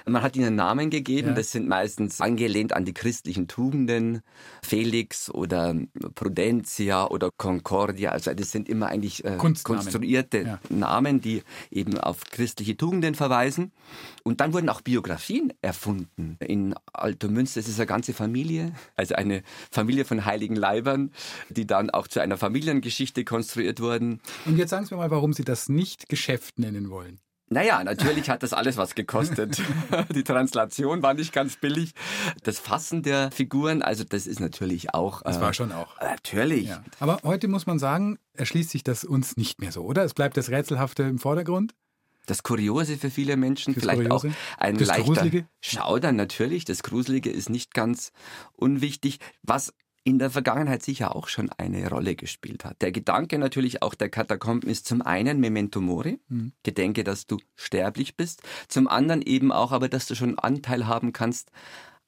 [0.08, 1.34] Man hat ihnen Namen gegeben, ja.
[1.34, 4.22] das sind meistens angelehnt an die christlichen Tugenden,
[4.62, 5.74] Felix oder
[6.14, 10.60] Prudentia oder Concordia, also das sind immer eigentlich äh, konstruierte ja.
[10.68, 13.72] Namen, die eben auf christliche Tugenden verweisen.
[14.22, 16.36] Und dann wurden auch Biografien erfunden.
[16.40, 21.12] In Altomünster ist es eine ganze Familie, also eine Familie von heiligen Leibern,
[21.48, 24.20] die dann auch zu einer Familiengeschichte konstruiert wurden.
[24.44, 27.20] Und jetzt sagen Sie mir mal, warum Sie das nicht Geschäft nennen wollen.
[27.48, 29.62] Naja, natürlich hat das alles was gekostet.
[30.14, 31.92] Die Translation war nicht ganz billig.
[32.42, 35.22] Das Fassen der Figuren, also das ist natürlich auch.
[35.22, 36.00] Das war äh, schon auch.
[36.00, 36.68] Natürlich.
[36.68, 36.82] Ja.
[36.98, 40.02] Aber heute muss man sagen, erschließt sich das uns nicht mehr so, oder?
[40.02, 41.74] Es bleibt das Rätselhafte im Vordergrund.
[42.26, 44.28] Das Kuriose für viele Menschen, das vielleicht Kuriose.
[44.30, 45.48] auch ein das leichter Gruselige.
[45.60, 46.64] Schaudern natürlich.
[46.64, 48.10] Das Gruselige ist nicht ganz
[48.54, 49.20] unwichtig.
[49.42, 49.72] Was
[50.06, 52.80] in der Vergangenheit sicher auch schon eine Rolle gespielt hat.
[52.80, 56.52] Der Gedanke natürlich auch der Katakomben ist zum einen Memento Mori, mhm.
[56.62, 61.12] gedenke, dass du sterblich bist, zum anderen eben auch aber, dass du schon Anteil haben
[61.12, 61.50] kannst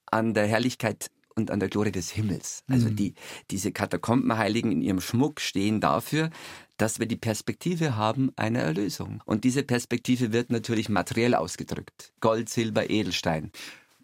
[0.07, 2.63] an der Herrlichkeit und an der Glorie des Himmels.
[2.69, 2.95] Also mhm.
[2.95, 3.15] die,
[3.51, 6.31] diese Katakombenheiligen in ihrem Schmuck stehen dafür,
[6.77, 9.25] dass wir die Perspektive haben einer Erlösung.
[9.27, 12.13] Und diese Perspektive wird natürlich materiell ausgedrückt.
[12.21, 13.51] Gold, Silber, Edelstein.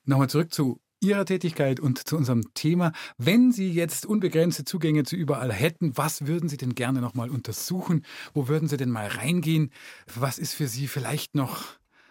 [0.04, 2.92] Nochmal zurück zu Ihrer Tätigkeit und zu unserem Thema.
[3.18, 7.30] Wenn Sie jetzt unbegrenzte Zugänge zu überall hätten, was würden Sie denn gerne noch mal
[7.30, 8.04] untersuchen?
[8.32, 9.70] Wo würden Sie denn mal reingehen?
[10.14, 11.64] Was ist für Sie vielleicht noch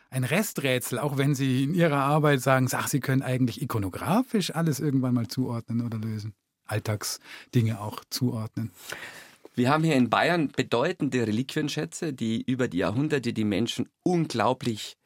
[0.09, 4.79] ein Resträtsel, auch wenn Sie in Ihrer Arbeit sagen, ach, Sie können eigentlich ikonografisch alles
[4.79, 6.33] irgendwann mal zuordnen oder lösen?
[6.65, 8.71] Alltagsdinge auch zuordnen?
[9.55, 14.97] Wir haben hier in Bayern bedeutende Reliquienschätze, die über die Jahrhunderte die Menschen unglaublich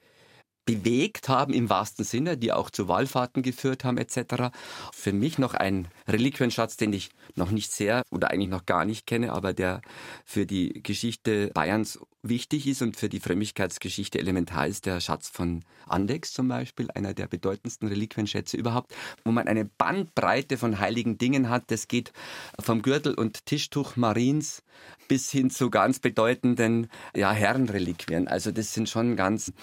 [0.68, 4.52] bewegt haben im wahrsten Sinne, die auch zu Wallfahrten geführt haben etc.
[4.94, 9.08] Für mich noch ein Reliquienschatz, den ich noch nicht sehr oder eigentlich noch gar nicht
[9.08, 9.82] kenne, aber der
[10.26, 15.64] für die Geschichte Bayerns wichtig ist und für die Frömmigkeitsgeschichte elementar ist der Schatz von
[15.88, 21.50] Andex zum Beispiel, einer der bedeutendsten Reliquienschätze überhaupt, wo man eine Bandbreite von heiligen Dingen
[21.50, 21.72] hat.
[21.72, 22.12] Das geht
[22.60, 24.64] vom Gürtel und Tischtuch Mariens
[25.08, 28.28] bis hin zu ganz bedeutenden ja, Herrenreliquien.
[28.28, 29.54] Also das sind schon ganz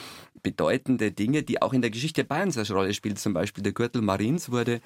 [0.44, 3.16] bedeutende Dinge, die auch in der Geschichte Bayerns eine Rolle spielen.
[3.16, 4.80] Zum Beispiel der Gürtel Mariens wurde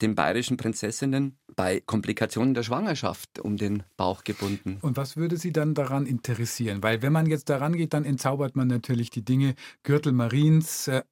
[0.00, 4.78] den bayerischen Prinzessinnen bei Komplikationen der Schwangerschaft um den Bauch gebunden.
[4.80, 6.82] Und was würde Sie dann daran interessieren?
[6.82, 9.54] Weil wenn man jetzt daran geht, dann entzaubert man natürlich die Dinge.
[9.82, 11.02] Gürtel Mariens, äh,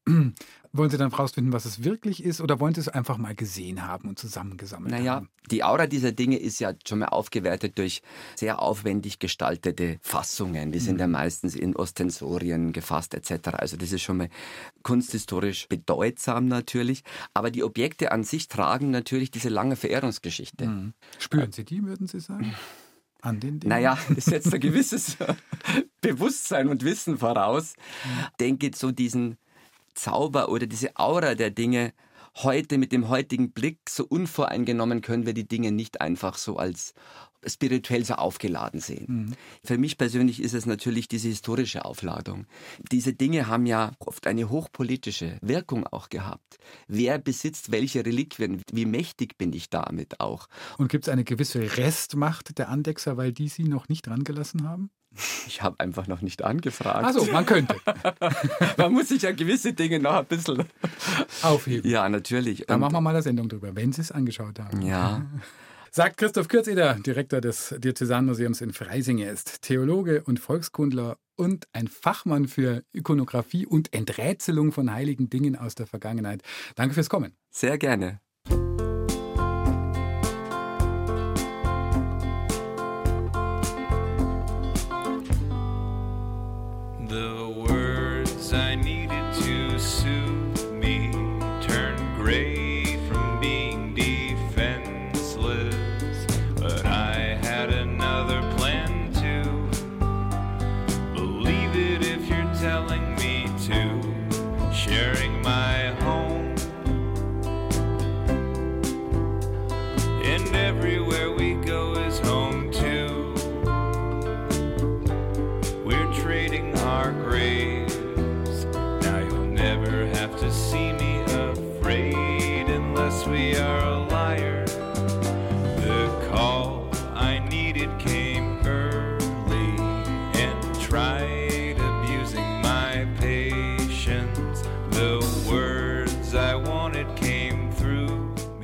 [0.79, 3.87] wollen Sie dann herausfinden, was es wirklich ist, oder wollen Sie es einfach mal gesehen
[3.87, 5.25] haben und zusammengesammelt naja, haben?
[5.25, 8.03] Naja, die Aura dieser Dinge ist ja schon mal aufgewertet durch
[8.37, 10.73] sehr aufwendig gestaltete Fassungen.
[10.73, 11.01] Die sind mhm.
[11.01, 13.49] ja meistens in Ostensorien gefasst etc.
[13.53, 14.29] Also das ist schon mal
[14.83, 17.03] kunsthistorisch bedeutsam natürlich.
[17.35, 20.67] Aber die Objekte an sich tragen natürlich diese lange Verehrungsgeschichte.
[20.67, 20.95] Mhm.
[21.19, 22.55] Spüren Sie die, würden Sie sagen?
[23.21, 23.71] An den Dingen?
[23.71, 25.17] Naja, es setzt ein gewisses
[26.01, 27.75] Bewusstsein und Wissen voraus.
[28.05, 28.27] Mhm.
[28.39, 29.39] Denke so diesen
[29.99, 31.93] Zauber oder diese Aura der Dinge
[32.37, 36.95] heute mit dem heutigen Blick so unvoreingenommen können wir die Dinge nicht einfach so als
[37.47, 39.07] spirituell so aufgeladen sehen.
[39.09, 39.33] Mhm.
[39.65, 42.47] Für mich persönlich ist es natürlich diese historische Aufladung.
[42.91, 46.59] Diese Dinge haben ja oft eine hochpolitische Wirkung auch gehabt.
[46.89, 48.63] Wer besitzt welche Reliquien?
[48.73, 50.49] Wie mächtig bin ich damit auch?
[50.79, 54.91] Und gibt es eine gewisse Restmacht der Andexer, weil die sie noch nicht rangelassen haben?
[55.47, 57.05] Ich habe einfach noch nicht angefragt.
[57.05, 57.77] Also, man könnte.
[58.77, 60.65] man muss sich ja gewisse Dinge noch ein bisschen
[61.43, 61.91] aufheben.
[61.91, 62.65] Ja, natürlich.
[62.67, 64.83] Da machen wir mal eine Sendung drüber, wenn Sie es angeschaut haben.
[64.83, 65.27] Ja.
[65.91, 69.19] Sagt Christoph Kürzeder, Direktor des Diözesanmuseums in Freising.
[69.19, 75.57] Er ist Theologe und Volkskundler und ein Fachmann für Ikonografie und Enträtselung von heiligen Dingen
[75.57, 76.43] aus der Vergangenheit.
[76.75, 77.35] Danke fürs Kommen.
[77.51, 78.21] Sehr gerne.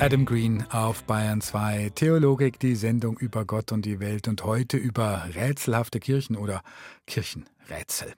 [0.05, 1.93] Adam Green auf Bayern 2.
[1.95, 6.61] Theologik, die Sendung über Gott und die Welt und heute über rätselhafte Kirchen oder
[7.07, 8.13] Kirchenrätsel.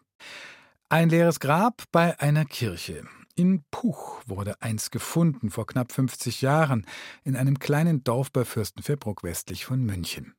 [0.88, 3.05] Ein leeres Grab bei einer Kirche.
[3.37, 6.87] In Puch wurde eins gefunden vor knapp 50 Jahren
[7.22, 10.35] in einem kleinen Dorf bei Fürstenfeldbruck westlich von München.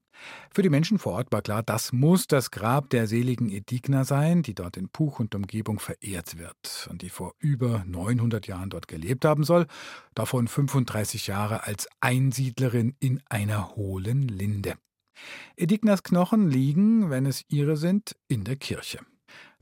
[0.53, 4.43] Für die Menschen vor Ort war klar, das muss das Grab der seligen Edigna sein,
[4.43, 8.87] die dort in Puch und Umgebung verehrt wird und die vor über 900 Jahren dort
[8.87, 9.67] gelebt haben soll,
[10.15, 14.75] davon 35 Jahre als Einsiedlerin in einer hohlen Linde.
[15.55, 18.99] Edignas Knochen liegen, wenn es ihre sind, in der Kirche.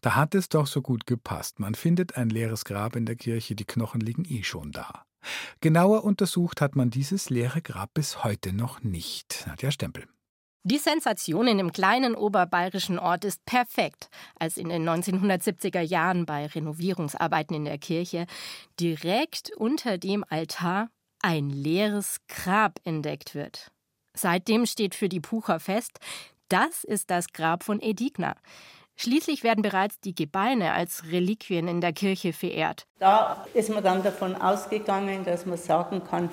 [0.01, 1.59] Da hat es doch so gut gepasst.
[1.59, 5.03] Man findet ein leeres Grab in der Kirche, die Knochen liegen eh schon da.
[5.61, 9.45] Genauer untersucht hat man dieses leere Grab bis heute noch nicht.
[9.47, 10.05] Nadja Stempel.
[10.67, 16.47] Die Sensation in dem kleinen oberbayerischen Ort ist perfekt, als in den 1970er Jahren bei
[16.47, 18.25] Renovierungsarbeiten in der Kirche
[18.79, 20.89] direkt unter dem Altar
[21.21, 23.71] ein leeres Grab entdeckt wird.
[24.15, 25.99] Seitdem steht für die Pucher fest,
[26.49, 28.35] das ist das Grab von Edigna.
[28.95, 32.87] Schließlich werden bereits die Gebeine als Reliquien in der Kirche verehrt.
[32.97, 36.31] Da ist man dann davon ausgegangen, dass man sagen kann,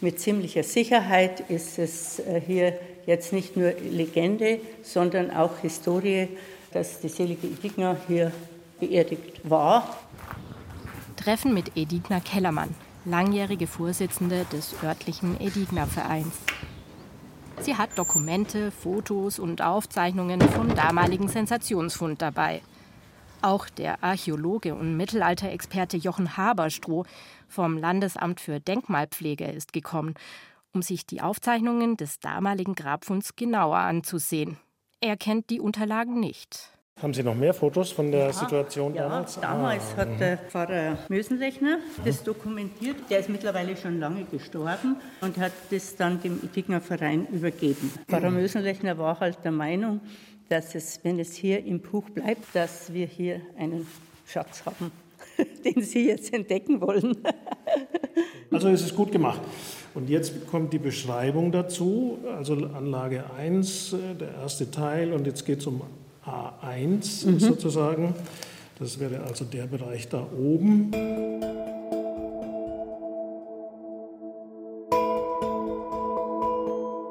[0.00, 6.28] mit ziemlicher Sicherheit ist es äh, hier jetzt nicht nur Legende, sondern auch Historie,
[6.72, 8.32] dass die selige Edigna hier
[8.78, 9.96] beerdigt war.
[11.16, 16.34] Treffen mit Edigna Kellermann, langjährige Vorsitzende des örtlichen Edigna-Vereins.
[17.60, 22.60] Sie hat Dokumente, Fotos und Aufzeichnungen vom damaligen Sensationsfund dabei.
[23.40, 27.04] Auch der Archäologe und Mittelalterexperte Jochen Haberstroh
[27.48, 30.14] vom Landesamt für Denkmalpflege ist gekommen
[30.72, 34.58] um sich die Aufzeichnungen des damaligen Grabfunds genauer anzusehen.
[35.00, 36.72] Er kennt die Unterlagen nicht.
[37.00, 39.36] Haben Sie noch mehr Fotos von der ja, Situation damals?
[39.36, 39.96] Ja, damals ah.
[39.98, 42.96] hat der Pfarrer Mösenlechner das dokumentiert.
[43.08, 47.92] Der ist mittlerweile schon lange gestorben und hat das dann dem Edigner Verein übergeben.
[48.08, 50.00] Pfarrer Mösenlechner war halt der Meinung,
[50.48, 53.86] dass es, wenn es hier im Buch bleibt, dass wir hier einen
[54.26, 54.90] Schatz haben,
[55.64, 57.16] den Sie jetzt entdecken wollen.
[58.50, 59.40] also es ist gut gemacht.
[59.94, 65.44] Und jetzt kommt die Beschreibung dazu, also Anlage 1, äh, der erste Teil, und jetzt
[65.44, 65.82] geht es um
[66.24, 67.40] A1 mhm.
[67.40, 68.14] sozusagen.
[68.78, 70.92] Das wäre also der Bereich da oben.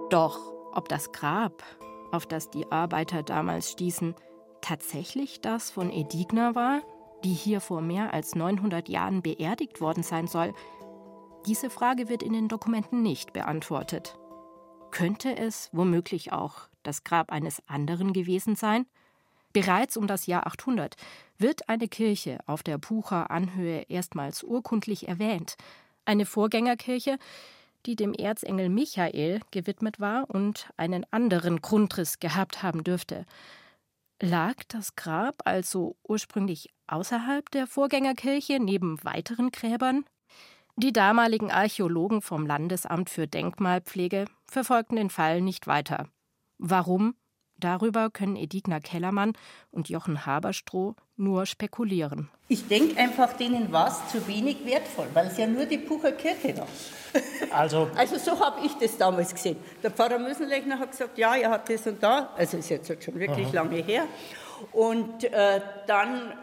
[0.09, 0.39] Doch
[0.73, 1.63] ob das Grab,
[2.11, 4.15] auf das die Arbeiter damals stießen,
[4.61, 6.81] tatsächlich das von Edigna war,
[7.23, 10.53] die hier vor mehr als 900 Jahren beerdigt worden sein soll,
[11.45, 14.17] diese Frage wird in den Dokumenten nicht beantwortet.
[14.91, 18.85] Könnte es womöglich auch das Grab eines anderen gewesen sein?
[19.53, 20.95] Bereits um das Jahr 800
[21.37, 25.55] wird eine Kirche auf der Pucher Anhöhe erstmals urkundlich erwähnt.
[26.05, 27.17] Eine Vorgängerkirche,
[27.85, 33.25] die dem Erzengel Michael gewidmet war und einen anderen Grundriss gehabt haben dürfte.
[34.21, 40.05] Lag das Grab also ursprünglich außerhalb der Vorgängerkirche neben weiteren Gräbern?
[40.75, 46.09] Die damaligen Archäologen vom Landesamt für Denkmalpflege verfolgten den Fall nicht weiter.
[46.57, 47.15] Warum?
[47.59, 49.33] Darüber können Edigna Kellermann
[49.71, 52.29] und Jochen Haberstroh nur spekulieren.
[52.47, 56.11] Ich denke einfach, denen war es zu wenig wertvoll, weil es ja nur die Pucher
[56.13, 56.67] Kirche war.
[57.51, 59.57] Also, also so habe ich das damals gesehen.
[59.81, 62.29] Der Pfarrer Mösenlechner hat gesagt, ja, er hat das und da.
[62.37, 63.55] Also ist jetzt schon wirklich Aha.
[63.55, 64.03] lange her.
[64.73, 66.33] Und äh, dann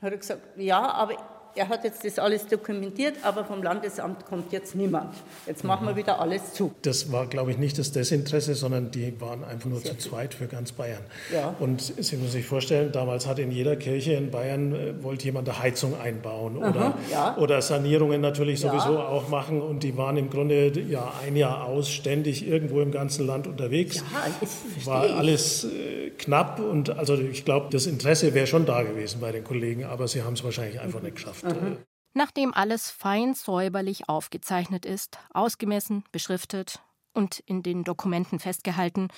[0.00, 1.16] hat er gesagt, ja, aber
[1.54, 5.14] er hat jetzt das alles dokumentiert, aber vom Landesamt kommt jetzt niemand.
[5.46, 5.96] Jetzt machen wir mhm.
[5.96, 6.72] wieder alles zu.
[6.82, 10.34] Das war, glaube ich, nicht das Desinteresse, sondern die waren einfach nur Sehr zu zweit
[10.34, 11.02] für ganz Bayern.
[11.32, 11.54] Ja.
[11.58, 15.48] Und Sie müssen sich vorstellen, damals hat in jeder Kirche in Bayern, äh, wollte jemand
[15.48, 17.36] eine Heizung einbauen oder, Aha, ja.
[17.38, 19.08] oder Sanierungen natürlich sowieso ja.
[19.08, 19.60] auch machen.
[19.60, 23.96] Und die waren im Grunde ja, ein Jahr aus ständig irgendwo im ganzen Land unterwegs.
[23.96, 29.20] Ja, War alles äh, knapp und also ich glaube, das Interesse wäre schon da gewesen
[29.20, 31.37] bei den Kollegen, aber sie haben es wahrscheinlich einfach nicht geschafft.
[31.42, 31.78] Mhm.
[32.14, 36.80] Nachdem alles fein säuberlich aufgezeichnet ist, ausgemessen, beschriftet
[37.12, 39.08] und in den Dokumenten festgehalten,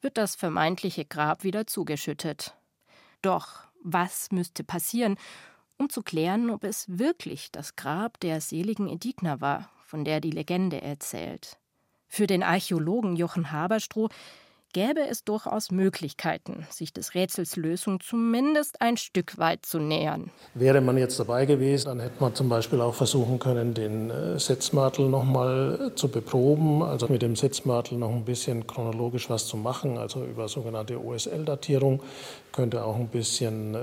[0.00, 2.54] wird das vermeintliche Grab wieder zugeschüttet.
[3.22, 5.16] Doch was müsste passieren,
[5.78, 10.30] um zu klären, ob es wirklich das Grab der seligen Edigna war, von der die
[10.30, 11.58] Legende erzählt?
[12.08, 14.08] Für den Archäologen Jochen Haberstroh
[14.76, 20.30] gäbe es durchaus Möglichkeiten, sich des Rätsels Lösung zumindest ein Stück weit zu nähern.
[20.52, 24.38] Wäre man jetzt dabei gewesen, dann hätte man zum Beispiel auch versuchen können, den äh,
[24.38, 29.56] Setzmartel noch mal zu beproben, also mit dem Setzmartel noch ein bisschen chronologisch was zu
[29.56, 32.02] machen, also über sogenannte OSL-Datierung
[32.52, 33.78] könnte auch ein bisschen äh,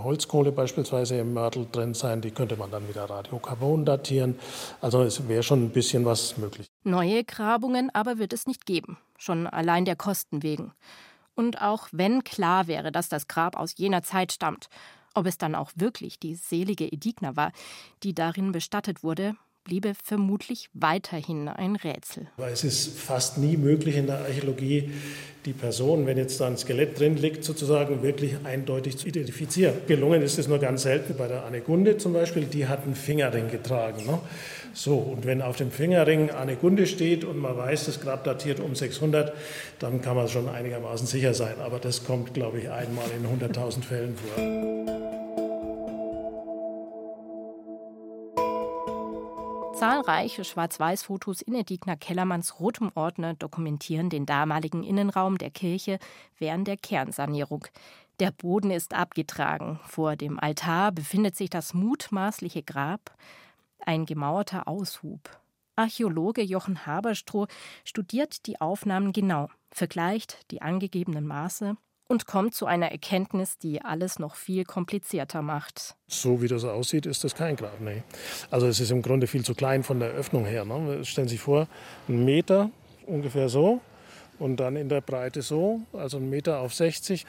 [0.00, 4.38] Holzkohle beispielsweise im Mörtel drin sein, die könnte man dann wieder Radiokarbon datieren.
[4.80, 6.68] Also es wäre schon ein bisschen was möglich.
[6.84, 10.72] Neue Grabungen aber wird es nicht geben schon allein der Kosten wegen.
[11.34, 14.68] Und auch wenn klar wäre, dass das Grab aus jener Zeit stammt,
[15.14, 17.52] ob es dann auch wirklich die selige Edigna war,
[18.02, 19.36] die darin bestattet wurde,
[19.66, 22.28] bliebe vermutlich weiterhin ein Rätsel.
[22.52, 24.92] Es ist fast nie möglich in der Archäologie,
[25.44, 29.74] die Person, wenn jetzt da ein Skelett drin liegt, sozusagen wirklich eindeutig zu identifizieren.
[29.86, 31.14] Gelungen ist es nur ganz selten.
[31.16, 34.06] Bei der Annegunde zum Beispiel, die hat einen Fingerring getragen.
[34.06, 34.18] Ne?
[34.72, 38.74] So, und wenn auf dem Fingerring Annegunde steht und man weiß, das Grab datiert um
[38.74, 39.32] 600,
[39.78, 41.54] dann kann man schon einigermaßen sicher sein.
[41.64, 44.95] Aber das kommt, glaube ich, einmal in 100.000 Fällen vor.
[49.78, 55.98] Zahlreiche Schwarz-Weiß-Fotos in Edigna Kellermanns rotem Ordner dokumentieren den damaligen Innenraum der Kirche
[56.38, 57.66] während der Kernsanierung.
[58.18, 59.78] Der Boden ist abgetragen.
[59.84, 63.14] Vor dem Altar befindet sich das mutmaßliche Grab,
[63.78, 65.28] ein gemauerter Aushub.
[65.76, 67.46] Archäologe Jochen Haberstroh
[67.84, 71.76] studiert die Aufnahmen genau, vergleicht die angegebenen Maße
[72.08, 75.96] und kommt zu einer Erkenntnis, die alles noch viel komplizierter macht.
[76.06, 77.80] So wie das aussieht, ist das kein Grab.
[77.80, 78.02] Nee.
[78.50, 80.64] Also es ist im Grunde viel zu klein von der Öffnung her.
[80.64, 81.04] Ne?
[81.04, 81.68] Stellen Sie sich vor,
[82.08, 82.70] ein Meter
[83.06, 83.80] ungefähr so
[84.38, 87.24] und dann in der Breite so, also ein Meter auf 60.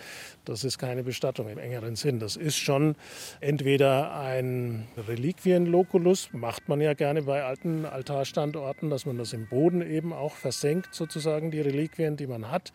[0.45, 2.19] Das ist keine Bestattung im engeren Sinn.
[2.19, 2.95] Das ist schon
[3.39, 9.81] entweder ein Reliquienlokulus, macht man ja gerne bei alten Altarstandorten, dass man das im Boden
[9.81, 12.71] eben auch versenkt, sozusagen die Reliquien, die man hat.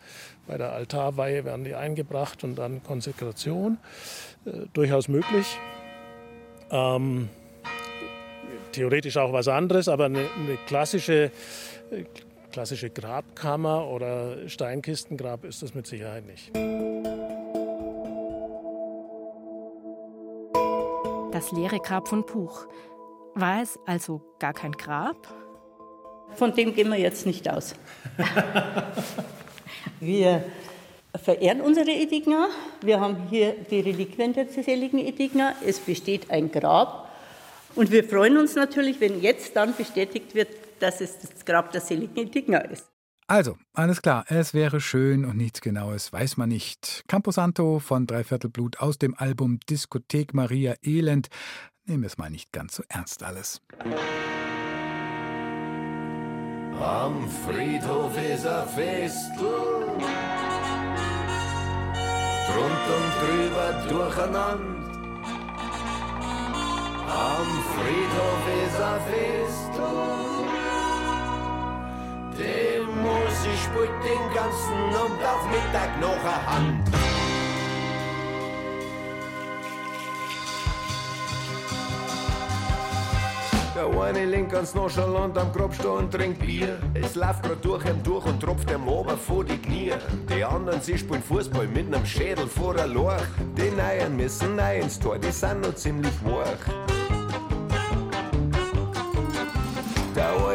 [0.47, 3.77] Bei der Altarweihe werden die eingebracht und dann Konsekration.
[4.45, 5.57] Äh, durchaus möglich.
[6.71, 7.29] Ähm,
[8.71, 11.31] theoretisch auch was anderes, aber eine, eine klassische
[11.91, 12.03] äh,
[12.53, 16.55] klassische Grabkammer oder Steinkistengrab ist das mit Sicherheit nicht.
[21.33, 22.67] Das leere Grab von Puch.
[23.33, 25.27] War es also gar kein Grab?
[26.35, 27.73] Von dem gehen wir jetzt nicht aus.
[29.99, 30.43] wir
[31.15, 32.49] verehren unsere Edigna.
[32.81, 35.55] Wir haben hier die Reliquien der seligen Edigna.
[35.65, 37.09] Es besteht ein Grab.
[37.73, 40.49] Und wir freuen uns natürlich, wenn jetzt dann bestätigt wird,
[40.83, 42.91] dass es das Grab der seligen Edigna ist.
[43.25, 47.05] Also, alles klar, es wäre schön und nichts Genaues weiß man nicht.
[47.07, 51.29] Camposanto von Dreiviertelblut aus dem Album Diskothek Maria Elend.
[51.85, 53.61] Nehmen wir es mal nicht ganz so ernst alles.
[56.79, 59.45] Am Friedhof ist ein Festel,
[62.49, 64.91] drunter und drüber durcheinander.
[67.07, 70.62] Am Friedhof ist ein Festel.
[72.37, 76.89] Die Musik spielt den ganzen und auf Mittag noch eine Hand.
[83.75, 86.79] Der eine lehnt ganz nonchalant am Grabstuhl und trinkt Bier.
[86.93, 89.91] Es läuft grad durch ihm durch und tropft ihm ober vor die Knie.
[90.29, 93.13] Die anderen, sie spielen Fußball mit nem Schädel vor der Loch.
[93.57, 96.92] Die Neuen müssen neu ins Tor, die sind noch ziemlich wach.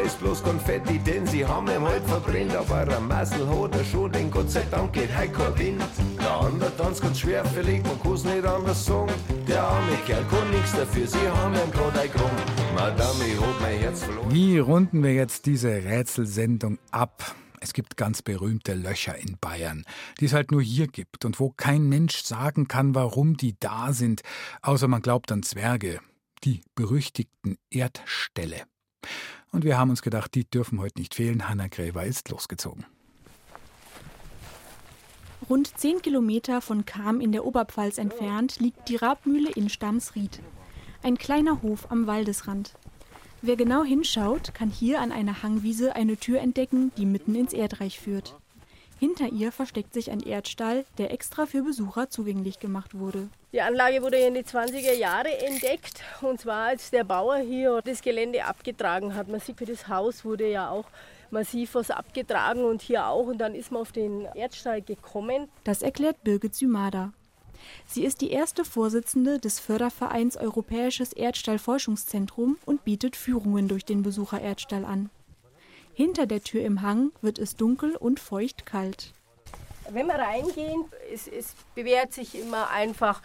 [0.09, 2.55] Ist bloß Konfetti, denn sie haben ihm halt verbrennt.
[2.55, 5.83] Aber ein Massel hat er schon, denn Gott sei Dank geht heut kein Wind.
[6.19, 9.11] Der andere tanzt ganz schwerfällig, man kann's nicht anders sagen.
[9.47, 12.39] Der arme Kerl kann nichts dafür, sie haben ihm grad ein Grund.
[12.75, 14.31] Madame, ich hab mein Herz verloren.
[14.31, 17.35] Wie runden wir jetzt diese Rätselsendung ab?
[17.61, 19.83] Es gibt ganz berühmte Löcher in Bayern,
[20.19, 23.91] die es halt nur hier gibt und wo kein Mensch sagen kann, warum die da
[23.91, 24.21] sind,
[24.61, 25.99] außer man glaubt an Zwerge,
[26.43, 28.63] die berüchtigten Erdställe.
[29.51, 31.49] Und wir haben uns gedacht, die dürfen heute nicht fehlen.
[31.49, 32.85] Hanna Gräber ist losgezogen.
[35.49, 40.41] Rund zehn Kilometer von Kam in der Oberpfalz entfernt liegt die Rabmühle in Stamsried.
[41.01, 42.75] Ein kleiner Hof am Waldesrand.
[43.41, 47.99] Wer genau hinschaut, kann hier an einer Hangwiese eine Tür entdecken, die mitten ins Erdreich
[47.99, 48.35] führt.
[48.99, 53.29] Hinter ihr versteckt sich ein Erdstall, der extra für Besucher zugänglich gemacht wurde.
[53.53, 58.01] Die Anlage wurde in den 20er Jahren entdeckt und zwar als der Bauer hier das
[58.01, 59.29] Gelände abgetragen hat.
[59.29, 60.85] Man sieht, für das Haus wurde ja auch
[61.31, 65.47] massiv was abgetragen und hier auch und dann ist man auf den Erdstall gekommen.
[65.63, 67.13] Das erklärt Birgit Sümada.
[67.85, 74.41] Sie ist die erste Vorsitzende des Fördervereins Europäisches Erdstallforschungszentrum und bietet Führungen durch den Besucher
[74.41, 75.09] Erdstall an.
[75.99, 79.11] Hinter der Tür im Hang wird es dunkel und feucht kalt.
[79.89, 83.21] Wenn wir reingehen, es, es bewährt sich immer einfach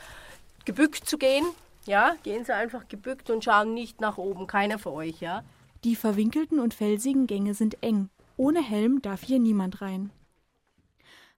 [0.64, 1.44] gebückt zu gehen.
[1.86, 5.44] Ja, gehen Sie einfach gebückt und schauen nicht nach oben, keiner von euch, ja.
[5.84, 8.10] Die verwinkelten und felsigen Gänge sind eng.
[8.36, 10.10] Ohne Helm darf hier niemand rein.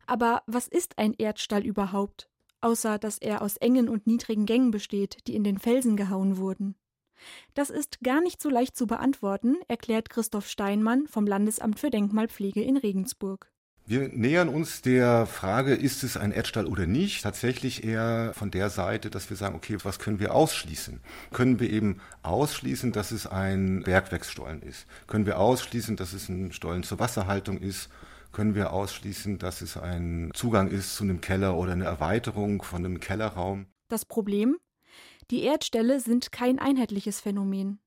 [0.07, 2.31] Aber was ist ein Erdstall überhaupt?
[2.63, 6.77] Außer dass er aus engen und niedrigen Gängen besteht, die in den Felsen gehauen wurden.
[7.55, 12.63] Das ist gar nicht so leicht zu beantworten, erklärt Christoph Steinmann vom Landesamt für Denkmalpflege
[12.63, 13.51] in Regensburg.
[13.89, 18.69] Wir nähern uns der Frage, ist es ein Erdstall oder nicht, tatsächlich eher von der
[18.69, 21.01] Seite, dass wir sagen, okay, was können wir ausschließen?
[21.33, 24.87] Können wir eben ausschließen, dass es ein Bergwerksstollen ist?
[25.07, 27.89] Können wir ausschließen, dass es ein Stollen zur Wasserhaltung ist?
[28.33, 32.85] Können wir ausschließen, dass es ein Zugang ist zu einem Keller oder eine Erweiterung von
[32.85, 33.67] einem Kellerraum?
[33.89, 34.57] Das Problem?
[35.31, 37.81] Die Erdställe sind kein einheitliches Phänomen.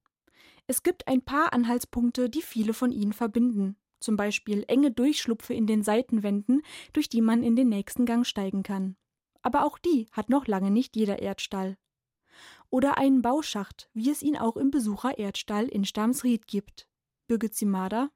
[0.67, 5.67] Es gibt ein paar Anhaltspunkte, die viele von ihnen verbinden zum Beispiel enge Durchschlupfe in
[5.67, 6.61] den Seitenwänden,
[6.93, 8.95] durch die man in den nächsten Gang steigen kann.
[9.41, 11.77] Aber auch die hat noch lange nicht jeder Erdstall.
[12.69, 16.87] Oder einen Bauschacht, wie es ihn auch im Besucher-Erdstall in Stamsried gibt.
[17.27, 18.09] Birgit Zimada.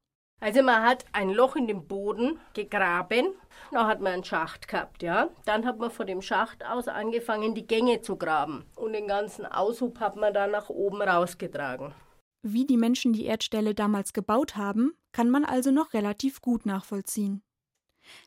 [0.43, 3.27] Also man hat ein Loch in den Boden gegraben,
[3.71, 5.29] dann hat man einen Schacht gehabt, ja.
[5.45, 8.65] Dann hat man von dem Schacht aus angefangen, die Gänge zu graben.
[8.75, 11.93] Und den ganzen Aushub hat man dann nach oben rausgetragen.
[12.41, 17.41] Wie die Menschen die Erdställe damals gebaut haben, kann man also noch relativ gut nachvollziehen.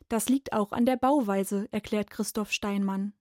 [0.09, 3.13] Das liegt auch an der Bauweise, erklärt Christoph Steinmann.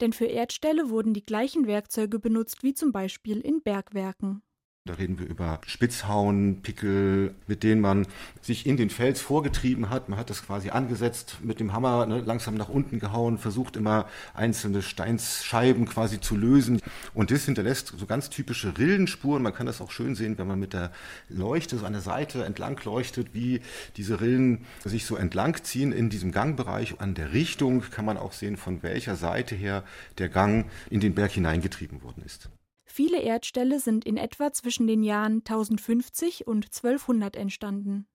[0.00, 4.44] Denn für Erdställe wurden die gleichen Werkzeuge benutzt wie zum Beispiel in Bergwerken.
[4.84, 8.04] Da reden wir über Spitzhauen, Pickel, mit denen man
[8.40, 10.08] sich in den Fels vorgetrieben hat.
[10.08, 14.08] Man hat das quasi angesetzt, mit dem Hammer ne, langsam nach unten gehauen, versucht immer
[14.34, 16.80] einzelne Steinsscheiben quasi zu lösen.
[17.14, 19.44] Und das hinterlässt so ganz typische Rillenspuren.
[19.44, 20.90] Man kann das auch schön sehen, wenn man mit der
[21.28, 23.60] Leuchte so an der Seite entlang leuchtet, wie
[23.96, 26.96] diese Rillen sich so entlang ziehen in diesem Gangbereich.
[26.98, 29.84] An der Richtung kann man auch sehen, von welcher Seite her
[30.18, 32.50] der Gang in den Berg hineingetrieben worden ist.
[32.94, 38.06] Viele Erdställe sind in etwa zwischen den Jahren 1050 und 1200 entstanden.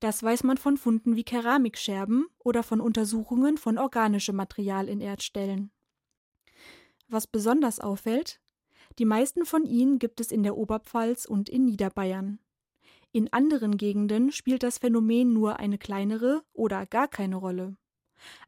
[0.00, 5.72] Das weiß man von Funden wie Keramikscherben oder von Untersuchungen von organischem Material in Erdstellen.
[7.08, 8.40] Was besonders auffällt,
[8.98, 12.38] die meisten von ihnen gibt es in der Oberpfalz und in Niederbayern.
[13.12, 17.76] In anderen Gegenden spielt das Phänomen nur eine kleinere oder gar keine Rolle.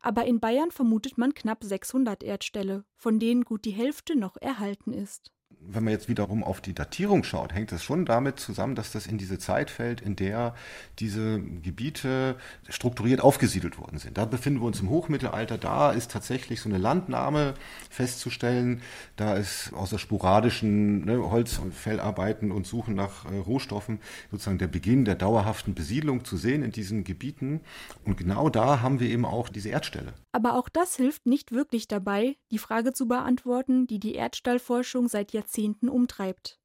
[0.00, 4.94] Aber in Bayern vermutet man knapp 600 Erdställe, von denen gut die Hälfte noch erhalten
[4.94, 5.30] ist
[5.72, 9.06] wenn man jetzt wiederum auf die Datierung schaut, hängt das schon damit zusammen, dass das
[9.06, 10.54] in diese Zeit fällt, in der
[10.98, 12.36] diese Gebiete
[12.68, 14.18] strukturiert aufgesiedelt worden sind.
[14.18, 17.54] Da befinden wir uns im Hochmittelalter, da ist tatsächlich so eine Landnahme
[17.90, 18.82] festzustellen,
[19.16, 24.68] da ist außer sporadischen ne, Holz- und Fellarbeiten und Suchen nach äh, Rohstoffen sozusagen der
[24.68, 27.60] Beginn der dauerhaften Besiedlung zu sehen in diesen Gebieten.
[28.04, 30.14] Und genau da haben wir eben auch diese Erdstelle.
[30.32, 35.32] Aber auch das hilft nicht wirklich dabei, die Frage zu beantworten, die die Erdstallforschung seit
[35.32, 35.39] Jahrzehnten
[35.88, 36.58] umtreibt.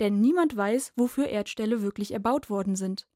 [0.00, 3.06] Denn niemand weiß, wofür Erdställe wirklich erbaut worden sind.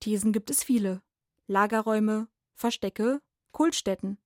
[0.00, 1.02] Thesen gibt es viele.
[1.46, 3.20] Lagerräume, Verstecke,
[3.52, 4.18] Kultstätten.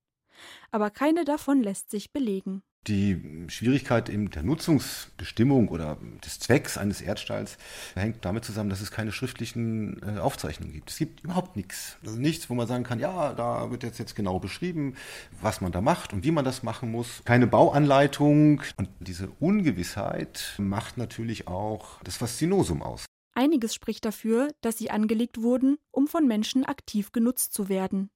[0.71, 2.63] Aber keine davon lässt sich belegen.
[2.87, 7.57] Die Schwierigkeit in der Nutzungsbestimmung oder des Zwecks eines Erdstalls
[7.95, 10.89] hängt damit zusammen, dass es keine schriftlichen äh, Aufzeichnungen gibt.
[10.89, 11.97] Es gibt überhaupt nichts.
[12.05, 14.95] Also nichts, wo man sagen kann, ja, da wird jetzt, jetzt genau beschrieben,
[15.41, 17.21] was man da macht und wie man das machen muss.
[17.25, 18.61] Keine Bauanleitung.
[18.77, 23.05] Und diese Ungewissheit macht natürlich auch das Faszinosum aus.
[23.37, 28.09] Einiges spricht dafür, dass sie angelegt wurden, um von Menschen aktiv genutzt zu werden.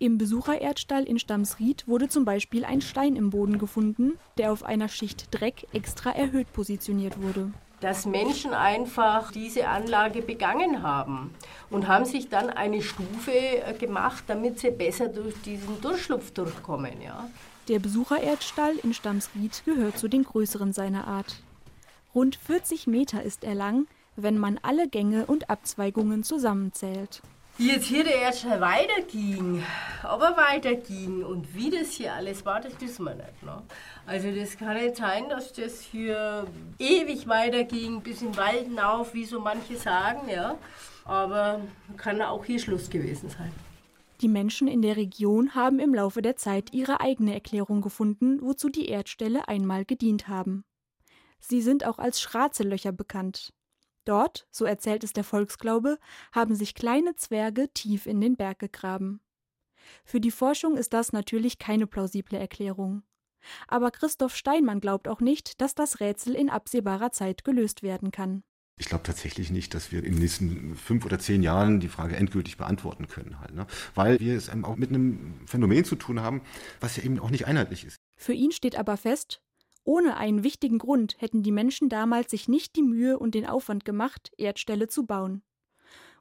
[0.00, 4.88] Im Besuchererdstall in Stamsried wurde zum Beispiel ein Stein im Boden gefunden, der auf einer
[4.88, 7.50] Schicht Dreck extra erhöht positioniert wurde.
[7.80, 11.34] Dass Menschen einfach diese Anlage begangen haben
[11.70, 17.02] und haben sich dann eine Stufe äh, gemacht, damit sie besser durch diesen Durchschlupf durchkommen.
[17.02, 17.28] Ja.
[17.66, 21.42] Der Besuchererdstall in Stamsried gehört zu den größeren seiner Art.
[22.14, 27.20] Rund 40 Meter ist er lang, wenn man alle Gänge und Abzweigungen zusammenzählt.
[27.58, 29.64] Wie jetzt hier der Erdschall weiterging,
[30.04, 33.42] aber weiterging und wie das hier alles war, das wissen wir nicht.
[33.42, 33.60] Ne?
[34.06, 36.46] Also das kann nicht sein, dass das hier
[36.78, 40.56] ewig weiterging, bis in Wald hinauf, wie so manche sagen, ja.
[41.04, 41.60] Aber
[41.96, 43.50] kann auch hier Schluss gewesen sein.
[44.20, 48.68] Die Menschen in der Region haben im Laufe der Zeit ihre eigene Erklärung gefunden, wozu
[48.68, 50.64] die Erdställe einmal gedient haben.
[51.40, 53.52] Sie sind auch als Schrazelöcher bekannt.
[54.08, 55.98] Dort, so erzählt es der Volksglaube,
[56.32, 59.20] haben sich kleine Zwerge tief in den Berg gegraben.
[60.02, 63.02] Für die Forschung ist das natürlich keine plausible Erklärung.
[63.66, 68.42] Aber Christoph Steinmann glaubt auch nicht, dass das Rätsel in absehbarer Zeit gelöst werden kann.
[68.78, 72.16] Ich glaube tatsächlich nicht, dass wir in den nächsten fünf oder zehn Jahren die Frage
[72.16, 73.66] endgültig beantworten können, halt, ne?
[73.94, 76.40] weil wir es auch mit einem Phänomen zu tun haben,
[76.80, 77.96] was ja eben auch nicht einheitlich ist.
[78.16, 79.42] Für ihn steht aber fest,
[79.88, 83.86] ohne einen wichtigen Grund hätten die Menschen damals sich nicht die Mühe und den Aufwand
[83.86, 85.42] gemacht, Erdställe zu bauen.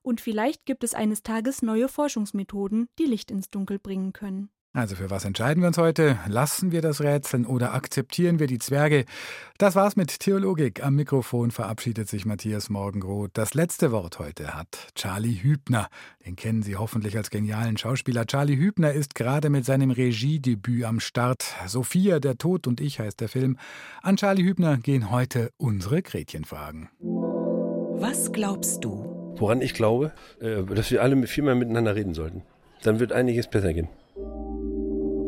[0.01, 4.49] Und vielleicht gibt es eines Tages neue Forschungsmethoden, die Licht ins Dunkel bringen können.
[4.77, 6.19] Also für was entscheiden wir uns heute?
[6.27, 9.05] Lassen wir das Rätseln oder akzeptieren wir die Zwerge?
[9.57, 10.85] Das war's mit Theologik.
[10.85, 13.31] Am Mikrofon verabschiedet sich Matthias Morgenroth.
[13.33, 15.87] Das letzte Wort heute hat Charlie Hübner.
[16.27, 18.27] Den kennen Sie hoffentlich als genialen Schauspieler.
[18.27, 21.43] Charlie Hübner ist gerade mit seinem Regiedebüt am Start.
[21.65, 23.57] Sophia, der Tod und ich heißt der Film.
[24.03, 26.89] An Charlie Hübner gehen heute unsere Gretchenfragen.
[26.99, 29.33] Was glaubst du?
[29.37, 32.43] Woran ich glaube, äh, dass wir alle viel mehr miteinander reden sollten.
[32.83, 33.89] Dann wird einiges besser gehen.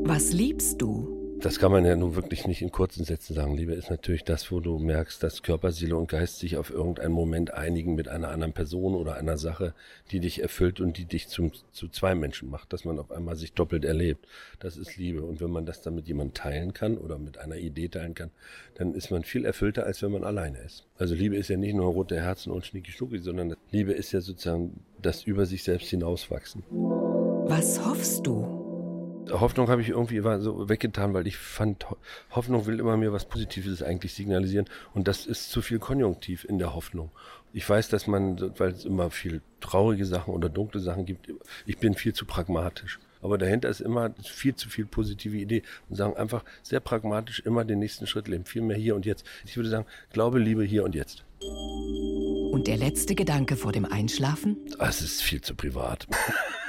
[0.09, 1.37] Was liebst du?
[1.39, 3.55] Das kann man ja nun wirklich nicht in kurzen Sätzen sagen.
[3.55, 7.13] Liebe ist natürlich das, wo du merkst, dass Körper, Seele und Geist sich auf irgendeinen
[7.13, 9.75] Moment einigen mit einer anderen Person oder einer Sache,
[10.09, 13.35] die dich erfüllt und die dich zum, zu zwei Menschen macht, dass man auf einmal
[13.35, 14.25] sich doppelt erlebt.
[14.57, 15.21] Das ist Liebe.
[15.21, 18.31] Und wenn man das dann mit jemandem teilen kann oder mit einer Idee teilen kann,
[18.73, 20.87] dann ist man viel erfüllter, als wenn man alleine ist.
[20.97, 24.21] Also Liebe ist ja nicht nur rote Herzen und Schnicki Schnucki, sondern Liebe ist ja
[24.21, 26.63] sozusagen das über sich selbst hinauswachsen.
[26.71, 28.58] Was hoffst du?
[29.31, 31.85] Hoffnung habe ich irgendwie immer so weggetan, weil ich fand,
[32.31, 36.57] Hoffnung will immer mir was Positives eigentlich signalisieren und das ist zu viel Konjunktiv in
[36.57, 37.11] der Hoffnung.
[37.53, 41.27] Ich weiß, dass man, weil es immer viel traurige Sachen oder dunkle Sachen gibt,
[41.65, 42.99] ich bin viel zu pragmatisch.
[43.21, 47.65] Aber dahinter ist immer viel zu viel positive Idee und sagen einfach sehr pragmatisch immer
[47.65, 49.25] den nächsten Schritt leben, viel mehr hier und jetzt.
[49.45, 51.25] Ich würde sagen, Glaube, Liebe hier und jetzt.
[51.41, 54.57] Und der letzte Gedanke vor dem Einschlafen?
[54.77, 56.07] Ah, es ist viel zu privat.